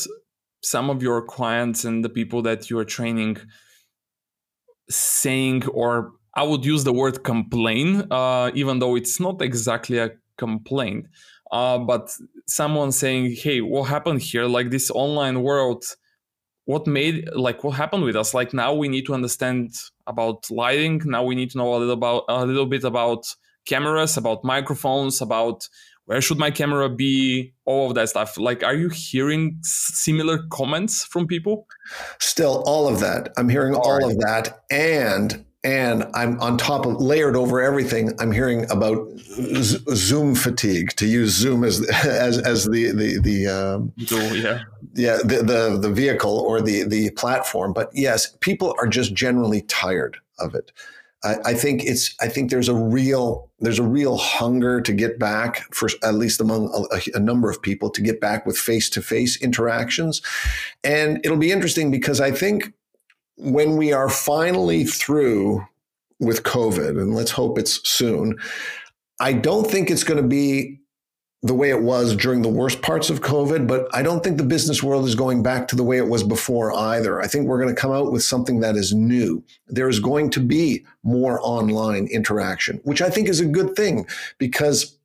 [0.62, 3.38] some of your clients and the people that you are training?
[4.90, 10.11] Saying, or I would use the word complain, uh, even though it's not exactly a
[10.37, 11.07] complaint.
[11.51, 12.11] Uh, but
[12.46, 14.44] someone saying, "Hey, what happened here?
[14.44, 15.85] Like this online world,
[16.68, 18.35] what made like what happened with us?
[18.35, 19.74] Like now we need to understand
[20.07, 21.01] about lighting.
[21.07, 25.22] Now we need to know a little about a little bit about cameras, about microphones,
[25.22, 25.66] about
[26.09, 27.53] where should my camera be?
[27.66, 28.38] All of that stuff.
[28.38, 31.66] Like are you hearing similar comments from people?
[32.18, 33.31] Still all of that.
[33.37, 38.31] I'm hearing all, of that and and i'm on top of layered over everything i'm
[38.31, 43.92] hearing about z- zoom fatigue to use zoom as as as the the the um,
[43.97, 44.62] yeah.
[44.94, 47.73] yeah the, the the vehicle or the the platform.
[47.73, 50.71] But yes people are just generally tired of it
[51.24, 55.18] I, I think it's I think there's a real there's a real hunger to get
[55.18, 58.88] back for at least among a, a number of people to get back with face
[58.90, 60.22] to face interactions,
[60.85, 62.72] and it'll be interesting because I think
[63.37, 65.64] when we are finally through
[66.20, 68.37] with COVID, and let's hope it's soon,
[69.20, 70.77] I don't think it's going to be
[71.42, 74.44] the way it was during the worst parts of COVID, but I don't think the
[74.44, 77.20] business world is going back to the way it was before either.
[77.20, 79.44] I think we're going to come out with something that is new.
[79.68, 84.07] There is going to be more online interaction, which I think is a good thing
[84.38, 84.98] because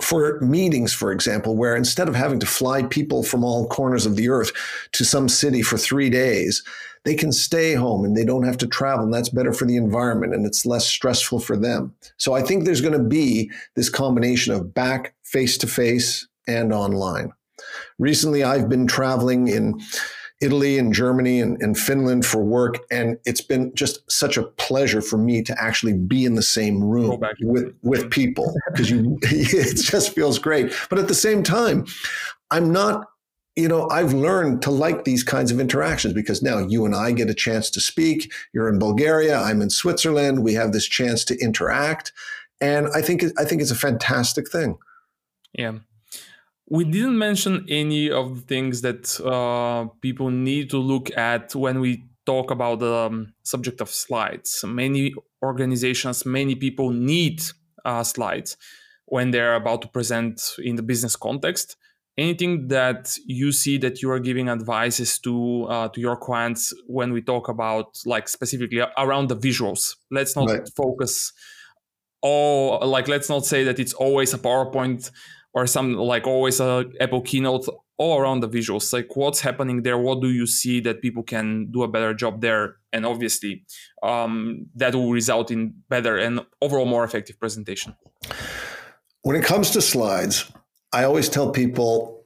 [0.00, 4.16] for meetings, for example, where instead of having to fly people from all corners of
[4.16, 4.52] the earth
[4.92, 6.62] to some city for three days,
[7.04, 9.04] they can stay home and they don't have to travel.
[9.04, 11.94] And that's better for the environment and it's less stressful for them.
[12.16, 16.72] So I think there's going to be this combination of back face to face and
[16.72, 17.32] online.
[17.98, 19.80] Recently, I've been traveling in
[20.42, 22.78] Italy and Germany and, and, Finland for work.
[22.90, 26.82] And it's been just such a pleasure for me to actually be in the same
[26.82, 30.72] room with, with people because you it just feels great.
[30.90, 31.86] But at the same time,
[32.50, 33.06] I'm not,
[33.56, 37.12] you know, I've learned to like these kinds of interactions because now you and I
[37.12, 38.32] get a chance to speak.
[38.54, 40.42] You're in Bulgaria, I'm in Switzerland.
[40.42, 42.12] We have this chance to interact.
[42.60, 44.78] And I think I think it's a fantastic thing.
[45.52, 45.78] Yeah
[46.72, 51.80] we didn't mention any of the things that uh, people need to look at when
[51.80, 54.64] we talk about the um, subject of slides.
[54.66, 55.12] Many
[55.42, 57.42] organizations, many people need
[57.84, 58.56] uh, slides
[59.04, 61.76] when they're about to present in the business context.
[62.18, 67.12] Anything that you see that you are giving advices to uh, to your clients when
[67.12, 69.96] we talk about like specifically around the visuals.
[70.10, 70.68] Let's not right.
[70.76, 71.32] focus
[72.22, 75.10] all like let's not say that it's always a PowerPoint
[75.54, 77.66] or some like always a Apple keynote
[77.98, 81.70] all around the visuals like what's happening there what do you see that people can
[81.70, 83.64] do a better job there and obviously
[84.02, 87.94] um, that will result in better and overall more effective presentation
[89.22, 90.50] when it comes to slides
[90.92, 92.24] i always tell people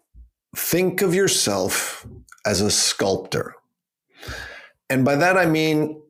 [0.57, 2.07] think of yourself
[2.47, 3.55] as a sculptor.
[4.89, 6.01] And by that i mean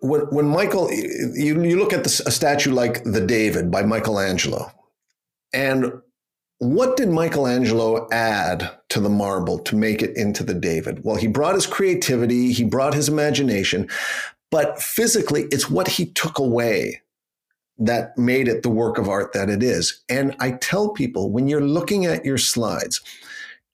[0.00, 4.70] when, when michael you, you look at the, a statue like the david by michelangelo.
[5.52, 6.00] And
[6.62, 11.02] what did Michelangelo add to the marble to make it into the David?
[11.02, 13.88] Well, he brought his creativity, he brought his imagination,
[14.52, 17.01] but physically, it's what he took away
[17.78, 20.02] that made it the work of art that it is.
[20.08, 23.00] And I tell people when you're looking at your slides,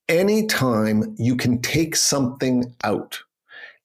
[0.09, 3.19] anytime you can take something out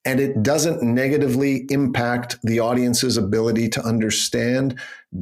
[0.06, 4.80] and it doesn't negatively impact the audience's ability to understand,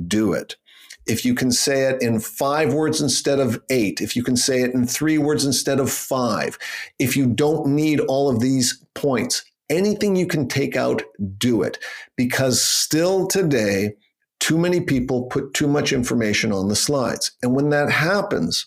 [0.08, 0.56] do it
[1.08, 4.62] if you can say it in five words instead of eight, if you can say
[4.62, 6.58] it in three words instead of five,
[7.00, 11.02] if you don't need all of these points, anything you can take out,
[11.38, 11.80] do it.
[12.16, 13.94] Because still today,
[14.42, 17.32] too many people put too much information on the slides.
[17.42, 18.66] And when that happens,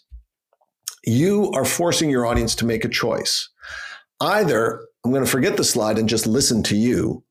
[1.04, 3.50] you are forcing your audience to make a choice.
[4.20, 7.22] Either I'm going to forget the slide and just listen to you,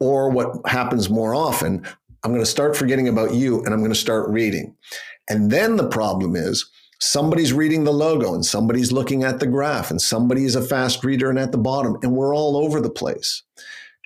[0.00, 1.86] or what happens more often,
[2.24, 4.74] I'm going to start forgetting about you and I'm going to start reading.
[5.28, 6.68] And then the problem is
[7.00, 11.04] somebody's reading the logo and somebody's looking at the graph and somebody is a fast
[11.04, 13.42] reader and at the bottom and we're all over the place.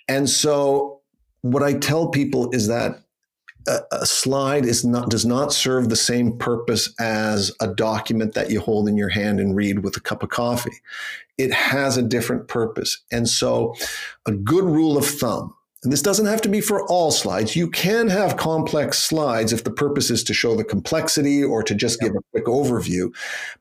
[0.06, 1.00] And so
[1.40, 3.03] what I tell people is that
[3.66, 8.50] a, a slide is not does not serve the same purpose as a document that
[8.50, 10.80] you hold in your hand and read with a cup of coffee.
[11.36, 13.02] It has a different purpose.
[13.10, 13.74] And so
[14.26, 17.54] a good rule of thumb and this doesn't have to be for all slides.
[17.54, 21.74] You can have complex slides if the purpose is to show the complexity or to
[21.74, 23.14] just give a quick overview.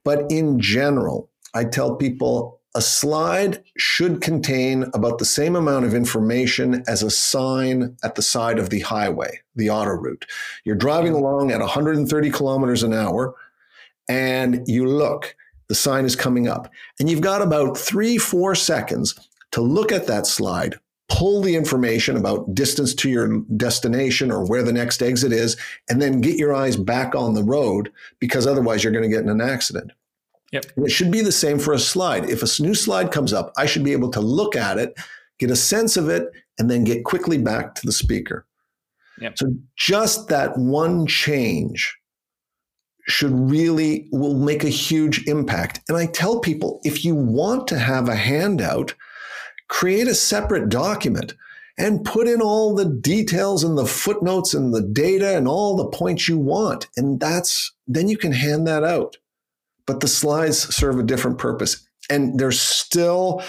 [0.06, 5.94] But in general, I tell people a slide should contain about the same amount of
[5.94, 10.26] information as a sign at the side of the highway, the auto route.
[10.64, 11.24] You're driving mm-hmm.
[11.24, 13.36] along at 130 kilometers an hour
[14.10, 15.36] and you look,
[15.70, 19.16] the sign is coming up, and you've got about three, four seconds
[19.52, 20.76] to look at that slide,
[21.10, 25.56] pull the information about distance to your destination or where the next exit is,
[25.90, 29.24] and then get your eyes back on the road because otherwise you're going to get
[29.24, 29.92] in an accident.
[30.54, 30.66] Yep.
[30.76, 32.30] And it should be the same for a slide.
[32.30, 34.96] If a new slide comes up, I should be able to look at it,
[35.39, 38.46] get a sense of it, and then get quickly back to the speaker.
[39.20, 39.38] Yep.
[39.39, 41.98] So just that one change
[43.08, 45.82] should really will make a huge impact.
[45.89, 48.94] And I tell people if you want to have a handout,
[49.70, 51.34] create a separate document
[51.80, 55.88] and put in all the details and the footnotes and the data and all the
[55.88, 56.88] points you want.
[56.96, 59.18] And that's, then you can hand that out.
[59.86, 61.86] But the slides serve a different purpose.
[62.10, 63.43] And there's still,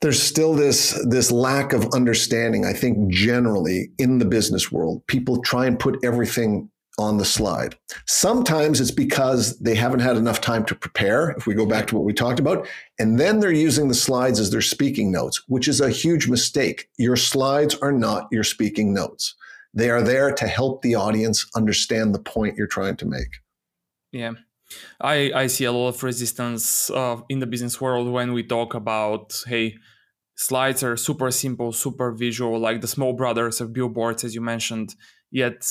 [0.00, 5.06] there's still this, this lack of understanding, I think, generally in the business world.
[5.06, 7.76] People try and put everything on the slide.
[8.06, 11.94] Sometimes it's because they haven't had enough time to prepare, if we go back to
[11.94, 12.66] what we talked about,
[12.98, 16.88] and then they're using the slides as their speaking notes, which is a huge mistake.
[16.96, 19.34] Your slides are not your speaking notes.
[19.74, 23.28] They are there to help the audience understand the point you're trying to make.
[24.10, 24.32] Yeah.
[25.00, 28.74] I, I see a lot of resistance uh, in the business world when we talk
[28.74, 29.76] about, hey,
[30.36, 34.94] slides are super simple, super visual, like the small brothers of billboards, as you mentioned.
[35.30, 35.66] Yet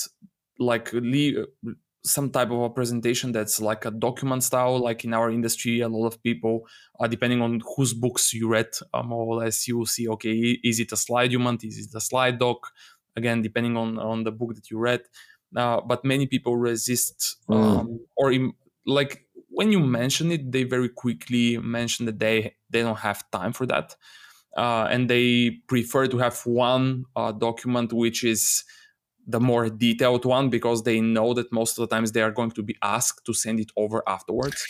[0.60, 1.38] like leave
[2.06, 5.90] some type of a presentation that's like a document style like in our industry a
[5.90, 6.62] lot of people
[7.00, 10.58] uh, depending on whose books you read uh, more or less you will see okay
[10.64, 12.68] is it a slide document is it a slide doc
[13.16, 15.02] again depending on on the book that you read
[15.58, 17.56] uh, but many people resist mm.
[17.56, 18.54] um, or Im-
[18.86, 23.54] like when you mention it, they very quickly mention that they they don't have time
[23.54, 23.96] for that,
[24.58, 28.64] uh, and they prefer to have one uh, document which is
[29.28, 32.52] the more detailed one because they know that most of the times they are going
[32.52, 34.68] to be asked to send it over afterwards.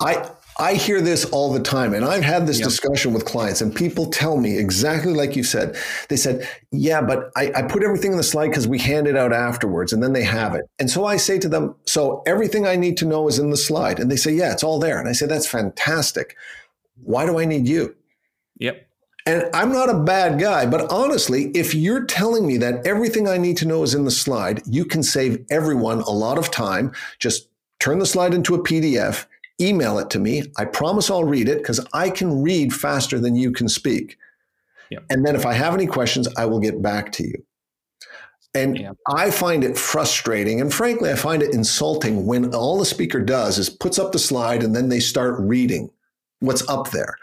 [0.00, 2.68] I I hear this all the time, and I've had this yep.
[2.68, 5.76] discussion with clients, and people tell me exactly like you said.
[6.08, 9.16] They said, "Yeah, but I, I put everything in the slide because we hand it
[9.16, 12.66] out afterwards, and then they have it." And so I say to them, "So everything
[12.66, 14.98] I need to know is in the slide," and they say, "Yeah, it's all there."
[15.00, 16.36] And I say, "That's fantastic.
[17.02, 17.96] Why do I need you?"
[18.58, 18.86] Yep.
[19.26, 23.38] And I'm not a bad guy, but honestly, if you're telling me that everything I
[23.38, 26.92] need to know is in the slide, you can save everyone a lot of time.
[27.18, 27.48] Just
[27.80, 29.26] turn the slide into a PDF
[29.60, 30.50] email it to me.
[30.56, 34.18] I promise I'll read it because I can read faster than you can speak.
[35.10, 37.44] And then if I have any questions, I will get back to you.
[38.54, 40.60] And I find it frustrating.
[40.60, 44.18] And frankly, I find it insulting when all the speaker does is puts up the
[44.20, 45.90] slide and then they start reading
[46.38, 47.16] what's up there.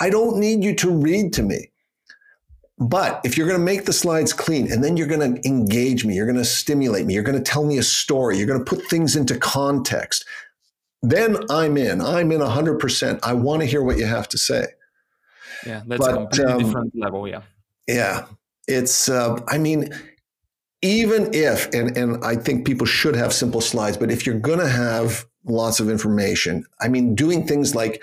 [0.00, 1.70] I don't need you to read to me.
[2.78, 6.04] But if you're going to make the slides clean and then you're going to engage
[6.04, 8.58] me, you're going to stimulate me, you're going to tell me a story, you're going
[8.58, 10.24] to put things into context,
[11.02, 12.00] then I'm in.
[12.00, 13.20] I'm in 100%.
[13.22, 14.66] I want to hear what you have to say.
[15.66, 17.28] Yeah, that's but, a completely um, different level.
[17.28, 17.42] Yeah.
[17.86, 18.26] Yeah.
[18.68, 19.90] It's, uh, I mean,
[20.82, 24.58] even if, and, and I think people should have simple slides, but if you're going
[24.60, 28.02] to have lots of information, I mean, doing things like,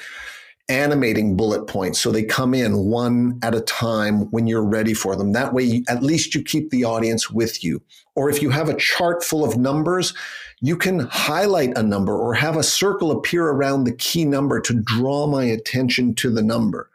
[0.70, 5.16] animating bullet points so they come in one at a time when you're ready for
[5.16, 5.34] them.
[5.34, 7.82] That way, at least you keep the audience with you.
[8.16, 10.14] Or if you have a chart full of numbers,
[10.62, 14.74] you can highlight a number or have a circle appear around the key number to
[14.74, 16.90] draw my attention to the number.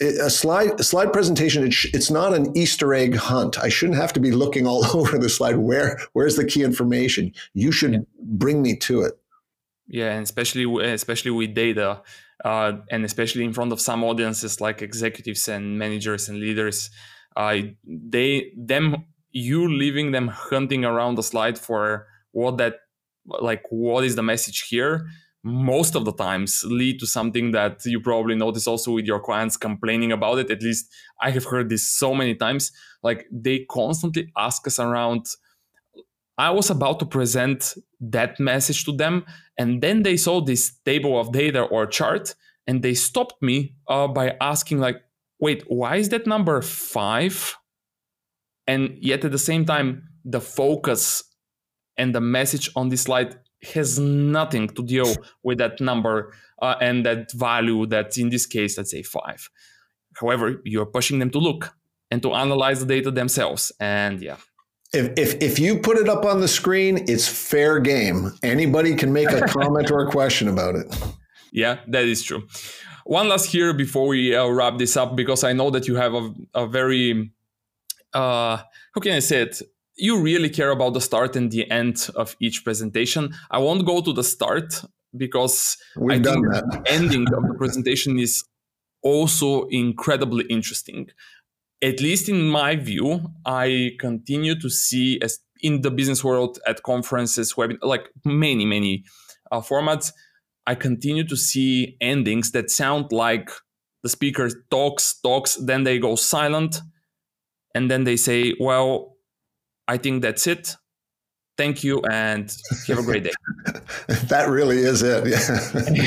[0.00, 3.58] A slide, a slide presentation, it's not an Easter egg hunt.
[3.58, 5.56] I shouldn't have to be looking all over the slide.
[5.56, 7.32] Where, where's the key information?
[7.54, 8.00] You should yeah.
[8.20, 9.14] bring me to it.
[9.88, 12.00] Yeah, and especially especially with data,
[12.44, 16.88] uh, and especially in front of some audiences like executives and managers and leaders,
[17.36, 22.76] uh, they them you leaving them hunting around the slide for what that
[23.26, 25.06] like what is the message here
[25.44, 29.56] most of the times lead to something that you probably notice also with your clients
[29.56, 30.50] complaining about it.
[30.50, 30.88] At least
[31.20, 32.70] i have heard this so many times.
[33.02, 35.26] Like they constantly ask us around
[36.38, 39.24] i was about to present that message to them
[39.58, 42.34] and then they saw this table of data or chart
[42.66, 45.02] and they stopped me uh, by asking like
[45.40, 47.54] wait why is that number five
[48.66, 51.22] and yet at the same time the focus
[51.96, 53.36] and the message on this slide
[53.74, 58.76] has nothing to deal with that number uh, and that value that in this case
[58.76, 59.48] let's say five.
[60.20, 61.74] However you're pushing them to look
[62.10, 64.36] and to analyze the data themselves and yeah.
[64.94, 68.32] If, if, if you put it up on the screen it's fair game.
[68.42, 70.86] Anybody can make a comment or a question about it.
[71.52, 72.46] Yeah that is true.
[73.04, 76.14] One last here before we uh, wrap this up because i know that you have
[76.14, 77.32] a, a very
[78.12, 78.56] uh,
[78.94, 79.62] how can i say it
[79.96, 83.34] you really care about the start and the end of each presentation.
[83.50, 84.82] I won't go to the start
[85.16, 88.44] because We've I think the ending of the presentation is
[89.02, 91.08] also incredibly interesting.
[91.82, 96.82] At least in my view, I continue to see as in the business world at
[96.82, 99.04] conferences, web, like many, many
[99.50, 100.12] uh, formats,
[100.66, 103.50] I continue to see endings that sound like
[104.02, 106.80] the speaker talks, talks, then they go silent,
[107.74, 109.11] and then they say, well,
[109.88, 110.76] I think that's it.
[111.58, 112.50] Thank you and
[112.88, 113.32] have a great day.
[114.28, 115.26] that really is it.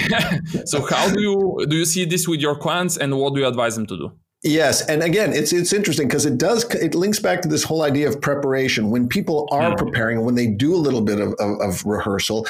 [0.09, 0.63] Yeah.
[0.65, 3.47] so how do you do you see this with your clients and what do you
[3.47, 4.11] advise them to do?
[4.43, 7.84] Yes, and again, it's it's interesting because it does it links back to this whole
[7.84, 8.89] idea of preparation.
[8.89, 9.78] When people are mm.
[9.78, 12.47] preparing, when they do a little bit of, of, of rehearsal,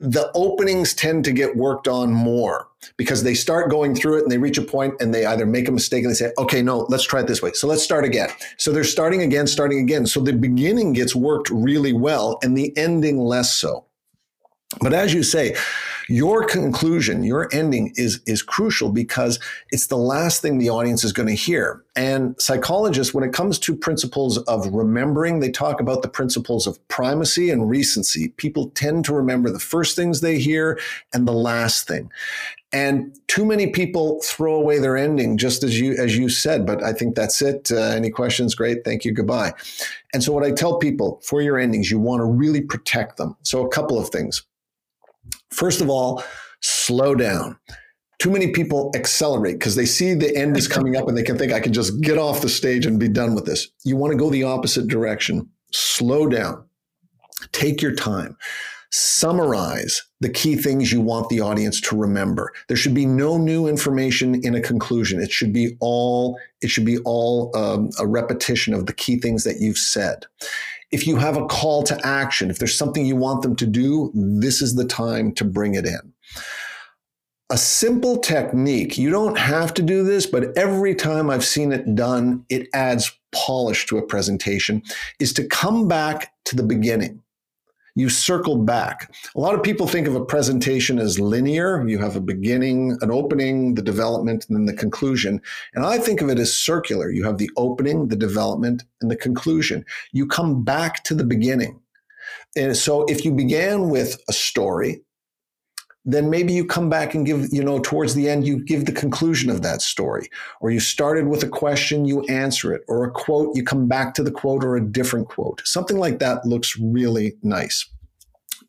[0.00, 4.30] the openings tend to get worked on more because they start going through it and
[4.30, 6.86] they reach a point and they either make a mistake and they say, okay, no,
[6.88, 7.52] let's try it this way.
[7.52, 8.30] So let's start again.
[8.56, 10.06] So they're starting again, starting again.
[10.06, 13.84] So the beginning gets worked really well and the ending less so.
[14.80, 15.56] But as you say,
[16.08, 19.38] your conclusion, your ending is, is crucial because
[19.70, 21.84] it's the last thing the audience is going to hear.
[21.96, 26.86] And psychologists, when it comes to principles of remembering, they talk about the principles of
[26.88, 28.28] primacy and recency.
[28.36, 30.78] People tend to remember the first things they hear
[31.12, 32.10] and the last thing.
[32.70, 36.66] And too many people throw away their ending, just as you as you said.
[36.66, 37.70] But I think that's it.
[37.72, 38.54] Uh, any questions?
[38.54, 39.54] Great, thank you, goodbye.
[40.12, 43.36] And so, what I tell people for your endings, you want to really protect them.
[43.42, 44.42] So, a couple of things.
[45.50, 46.22] First of all,
[46.60, 47.58] slow down.
[48.18, 51.38] Too many people accelerate because they see the end is coming up and they can
[51.38, 53.68] think, I can just get off the stage and be done with this.
[53.84, 55.48] You want to go the opposite direction.
[55.72, 56.66] Slow down.
[57.52, 58.36] Take your time.
[58.90, 62.52] Summarize the key things you want the audience to remember.
[62.68, 65.20] There should be no new information in a conclusion.
[65.20, 69.44] It should be all it should be all um, a repetition of the key things
[69.44, 70.24] that you've said.
[70.90, 74.10] If you have a call to action, if there's something you want them to do,
[74.14, 76.14] this is the time to bring it in
[77.50, 78.98] a simple technique.
[78.98, 83.18] You don't have to do this, but every time I've seen it done, it adds
[83.32, 84.82] polish to a presentation,
[85.18, 87.22] is to come back to the beginning.
[87.98, 89.12] You circle back.
[89.34, 91.84] A lot of people think of a presentation as linear.
[91.88, 95.42] You have a beginning, an opening, the development, and then the conclusion.
[95.74, 97.10] And I think of it as circular.
[97.10, 99.84] You have the opening, the development, and the conclusion.
[100.12, 101.80] You come back to the beginning.
[102.54, 105.02] And so if you began with a story,
[106.04, 108.92] then maybe you come back and give, you know, towards the end, you give the
[108.92, 110.30] conclusion of that story.
[110.60, 112.82] Or you started with a question, you answer it.
[112.88, 115.60] Or a quote, you come back to the quote or a different quote.
[115.64, 117.86] Something like that looks really nice.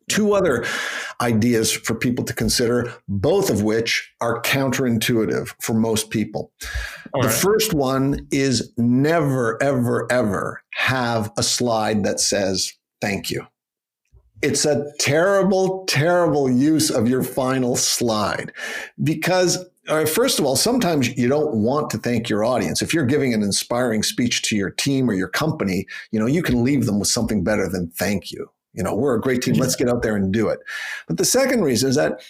[0.10, 0.66] Two other
[1.22, 6.52] ideas for people to consider, both of which are counterintuitive for most people.
[7.14, 7.38] All the right.
[7.38, 13.46] first one is never, ever, ever have a slide that says, thank you
[14.42, 18.52] it's a terrible, terrible use of your final slide
[19.04, 19.66] because
[20.08, 22.82] first of all, sometimes you don't want to thank your audience.
[22.82, 26.44] If you're giving an inspiring speech to your team or your company, you know, you
[26.44, 28.50] can leave them with something better than thank you.
[28.74, 29.56] You know, we're a great team.
[29.56, 30.60] Let's get out there and do it.
[31.08, 32.22] But the second reason is that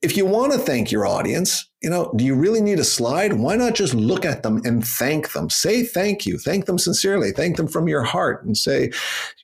[0.00, 3.32] if you want to thank your audience, you know, do you really need a slide?
[3.32, 5.50] Why not just look at them and thank them?
[5.50, 6.38] Say thank you.
[6.38, 7.32] Thank them sincerely.
[7.32, 8.92] Thank them from your heart and say,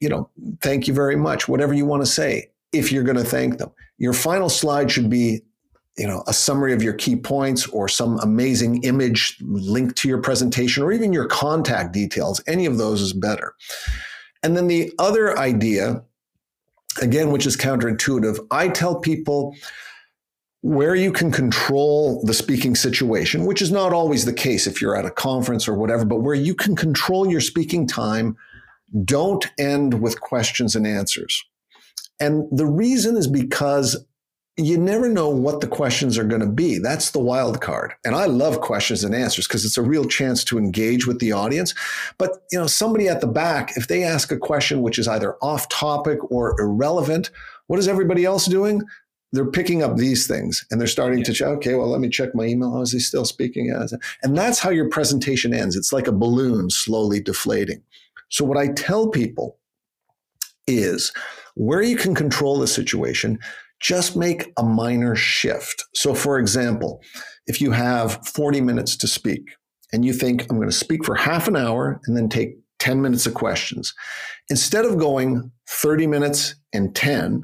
[0.01, 0.31] you know,
[0.61, 3.71] thank you very much, whatever you want to say, if you're going to thank them.
[3.99, 5.43] Your final slide should be,
[5.97, 10.19] you know, a summary of your key points or some amazing image linked to your
[10.19, 12.41] presentation or even your contact details.
[12.47, 13.55] Any of those is better.
[14.45, 16.03] And then the other idea,
[17.01, 19.55] again, which is counterintuitive, I tell people,
[20.65, 24.97] where you can control the speaking situation, which is not always the case if you're
[24.97, 28.35] at a conference or whatever, but where you can control your speaking time,
[29.05, 31.45] don't end with questions and answers.
[32.19, 34.07] And the reason is because
[34.57, 36.79] you never know what the questions are going to be.
[36.79, 37.93] That's the wild card.
[38.03, 41.33] And I love questions and answers because it's a real chance to engage with the
[41.33, 41.75] audience.
[42.17, 45.37] But, you know, somebody at the back, if they ask a question which is either
[45.43, 47.31] off topic or irrelevant,
[47.67, 48.83] what is everybody else doing?
[49.35, 51.25] They're picking up these things and they're starting yeah.
[51.25, 52.73] to check, okay, well, let me check my email.
[52.75, 53.71] Oh, is he still speaking?
[54.23, 55.77] And that's how your presentation ends.
[55.77, 57.83] It's like a balloon slowly deflating.
[58.31, 59.59] So what I tell people
[60.67, 61.13] is
[61.57, 63.39] where you can control the situation,
[63.81, 65.85] just make a minor shift.
[65.95, 67.03] So for example,
[67.47, 69.43] if you have 40 minutes to speak
[69.93, 73.03] and you think I'm going to speak for half an hour and then take 10
[73.03, 73.95] minutes of questions,
[74.49, 77.43] instead of going 30 minutes and 10,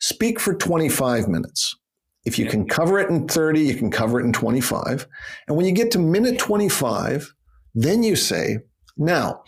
[0.00, 1.76] speak for 25 minutes.
[2.24, 5.06] If you can cover it in 30, you can cover it in 25.
[5.46, 7.32] And when you get to minute 25,
[7.74, 8.58] then you say,
[8.96, 9.42] now,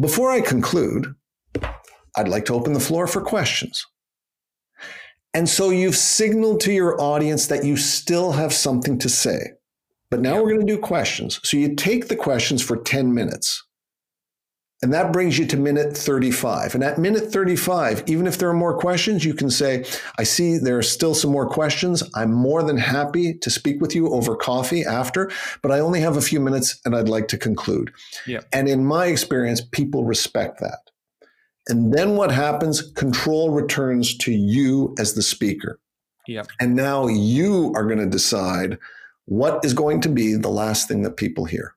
[0.00, 1.14] before I conclude,
[2.16, 3.86] I'd like to open the floor for questions.
[5.34, 9.52] And so you've signaled to your audience that you still have something to say.
[10.10, 11.40] But now we're going to do questions.
[11.42, 13.64] So you take the questions for 10 minutes.
[14.82, 16.74] And that brings you to minute 35.
[16.74, 19.84] And at minute 35, even if there are more questions, you can say,
[20.18, 22.02] I see there are still some more questions.
[22.14, 25.30] I'm more than happy to speak with you over coffee after,
[25.62, 27.92] but I only have a few minutes and I'd like to conclude.
[28.26, 28.40] Yeah.
[28.52, 30.80] And in my experience, people respect that.
[31.68, 32.82] And then what happens?
[32.92, 35.80] Control returns to you as the speaker.
[36.26, 36.42] Yeah.
[36.60, 38.78] And now you are going to decide
[39.26, 41.74] what is going to be the last thing that people hear.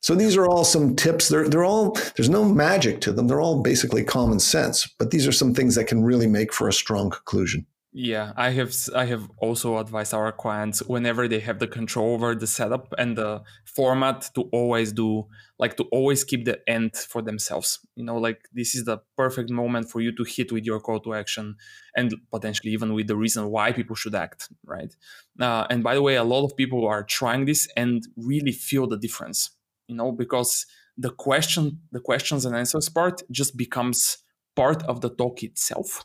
[0.00, 1.28] So these are all some tips.
[1.28, 3.28] They're, they're all, there's no magic to them.
[3.28, 6.68] They're all basically common sense, but these are some things that can really make for
[6.68, 7.66] a strong conclusion.
[7.92, 12.36] Yeah, I have I have also advised our clients whenever they have the control over
[12.36, 15.26] the setup and the format to always do
[15.58, 17.80] like to always keep the end for themselves.
[17.96, 21.00] You know, like this is the perfect moment for you to hit with your call
[21.00, 21.56] to action
[21.96, 24.94] and potentially even with the reason why people should act, right?
[25.40, 28.86] Uh, and by the way, a lot of people are trying this and really feel
[28.86, 29.50] the difference
[29.90, 30.66] you know because
[30.96, 34.18] the question the questions and answers part just becomes
[34.56, 36.04] part of the talk itself.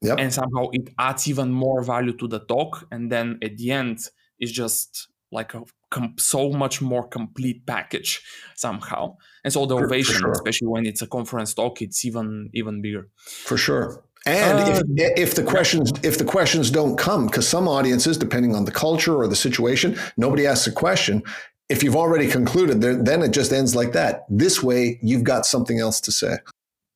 [0.00, 0.18] Yep.
[0.20, 2.86] and somehow it adds even more value to the talk.
[2.92, 3.98] And then at the end
[4.38, 8.22] it's just like a com- so much more complete package
[8.54, 9.16] somehow.
[9.42, 10.32] And so the for, ovation for sure.
[10.32, 13.08] especially when it's a conference talk it's even even bigger.
[13.44, 14.04] For sure.
[14.24, 18.54] And uh, if, if the questions if the questions don't come because some audiences depending
[18.54, 21.24] on the culture or the situation nobody asks a question
[21.68, 24.24] if you've already concluded, then it just ends like that.
[24.28, 26.38] This way, you've got something else to say.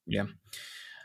[0.07, 0.25] Yeah.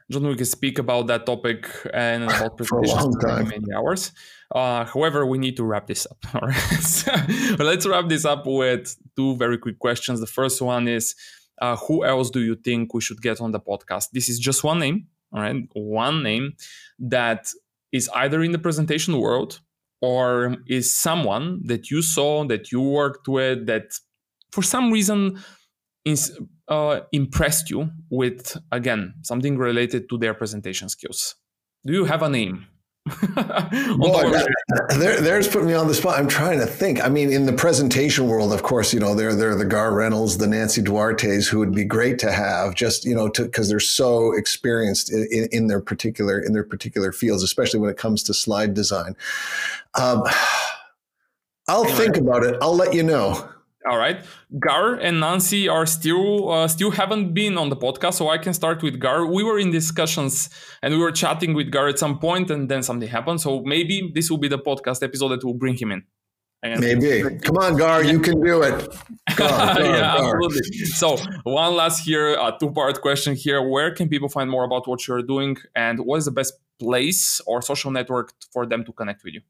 [0.09, 4.13] John, we can speak about that topic and about for a long time, many hours.
[4.55, 6.17] Uh, however, we need to wrap this up.
[6.35, 7.11] All right, so,
[7.59, 10.21] let's wrap this up with two very quick questions.
[10.21, 11.13] The first one is,
[11.61, 14.11] uh, who else do you think we should get on the podcast?
[14.13, 15.07] This is just one name.
[15.33, 16.53] All right, one name
[16.99, 17.51] that
[17.91, 19.59] is either in the presentation world
[20.01, 23.97] or is someone that you saw that you worked with that
[24.51, 25.39] for some reason
[26.05, 26.37] is,
[26.67, 31.35] uh, impressed you with again something related to their presentation skills?
[31.85, 32.67] Do you have a name
[33.97, 34.47] well,
[34.97, 36.19] there, there's putting me on the spot.
[36.19, 37.03] I'm trying to think.
[37.03, 39.93] I mean, in the presentation world, of course, you know, there, there are the Garr
[39.93, 43.79] Reynolds, the Nancy Duartes, who would be great to have just, you know, because they're
[43.79, 48.33] so experienced in, in, their particular, in their particular fields, especially when it comes to
[48.33, 49.15] slide design.
[49.95, 50.23] Um,
[51.69, 52.55] I'll think about it.
[52.61, 53.49] I'll let you know.
[53.87, 54.25] All right,
[54.59, 58.53] Garr and Nancy are still uh, still haven't been on the podcast, so I can
[58.53, 59.25] start with Garr.
[59.25, 60.49] We were in discussions
[60.81, 63.39] and we were chatting with Garr at some point, and then something happened.
[63.39, 66.03] So maybe this will be the podcast episode that will bring him in.
[66.63, 67.23] Maybe.
[67.39, 68.87] Come on, Garr, you can do it.
[69.35, 70.35] Garr, Garr, yeah, Garr.
[70.35, 70.85] absolutely.
[70.85, 75.07] So one last here, a two-part question here: Where can people find more about what
[75.07, 79.23] you're doing, and what is the best place or social network for them to connect
[79.23, 79.41] with you?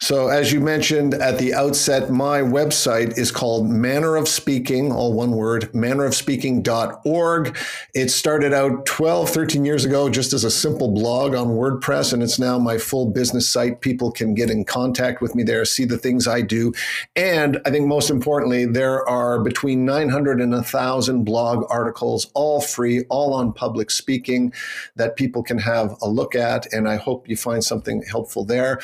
[0.00, 5.14] So, as you mentioned at the outset, my website is called Manner of Speaking, all
[5.14, 7.56] one word, mannerofspeaking.org.
[7.94, 12.22] It started out 12, 13 years ago just as a simple blog on WordPress, and
[12.22, 13.80] it's now my full business site.
[13.80, 16.74] People can get in contact with me there, see the things I do.
[17.16, 23.04] And I think most importantly, there are between 900 and 1,000 blog articles, all free,
[23.08, 24.52] all on public speaking
[24.96, 26.70] that people can have a look at.
[26.74, 28.80] And I hope you find something helpful there.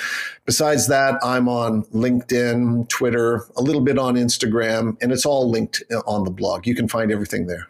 [0.47, 5.83] Besides that, I'm on LinkedIn, Twitter, a little bit on Instagram, and it's all linked
[6.07, 6.67] on the blog.
[6.67, 7.69] You can find everything there.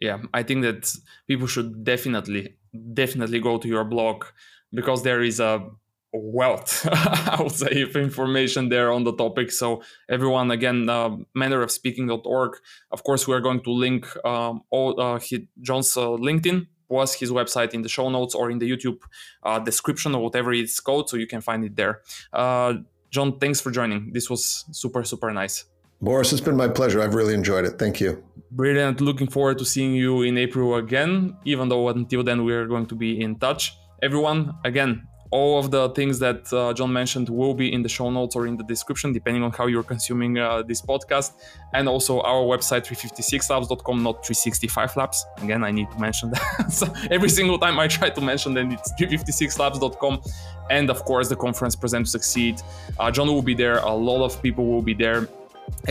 [0.00, 0.94] Yeah, I think that
[1.28, 2.56] people should definitely,
[2.94, 4.24] definitely go to your blog
[4.72, 5.68] because there is a
[6.12, 9.50] wealth, I would say, of information there on the topic.
[9.52, 12.56] So everyone, again, uh, mannerofspeaking.org.
[12.90, 15.20] Of course, we are going to link um, all uh,
[15.60, 18.98] John's uh, LinkedIn was his website in the show notes or in the YouTube
[19.42, 22.02] uh, description or whatever it's called, so you can find it there.
[22.32, 22.74] Uh,
[23.10, 24.12] John, thanks for joining.
[24.12, 25.64] This was super, super nice.
[26.02, 27.02] Boris, it's been my pleasure.
[27.02, 27.78] I've really enjoyed it.
[27.78, 28.22] Thank you.
[28.52, 29.00] Brilliant.
[29.00, 32.94] Looking forward to seeing you in April again, even though until then we're going to
[32.94, 33.76] be in touch.
[34.02, 38.10] Everyone, again, all of the things that uh, John mentioned will be in the show
[38.10, 41.32] notes or in the description, depending on how you're consuming uh, this podcast.
[41.72, 45.16] And also our website, 356labs.com, not 365labs.
[45.42, 46.72] Again, I need to mention that.
[46.72, 50.20] so every single time I try to mention that it's 356labs.com.
[50.68, 52.60] And of course, the conference Present to Succeed.
[52.98, 53.78] Uh, John will be there.
[53.78, 55.28] A lot of people will be there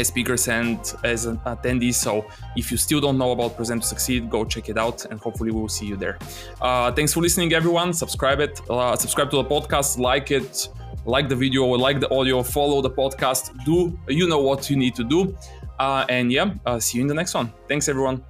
[0.03, 1.93] speakers and as an attendee.
[1.93, 2.25] So
[2.55, 5.51] if you still don't know about Present to Succeed, go check it out, and hopefully
[5.51, 6.17] we'll see you there.
[6.61, 7.93] Uh, thanks for listening, everyone.
[7.93, 10.67] Subscribe it, uh, subscribe to the podcast, like it,
[11.05, 13.51] like the video, like the audio, follow the podcast.
[13.65, 15.35] Do you know what you need to do?
[15.79, 17.51] Uh, and yeah, uh, see you in the next one.
[17.67, 18.23] Thanks, everyone.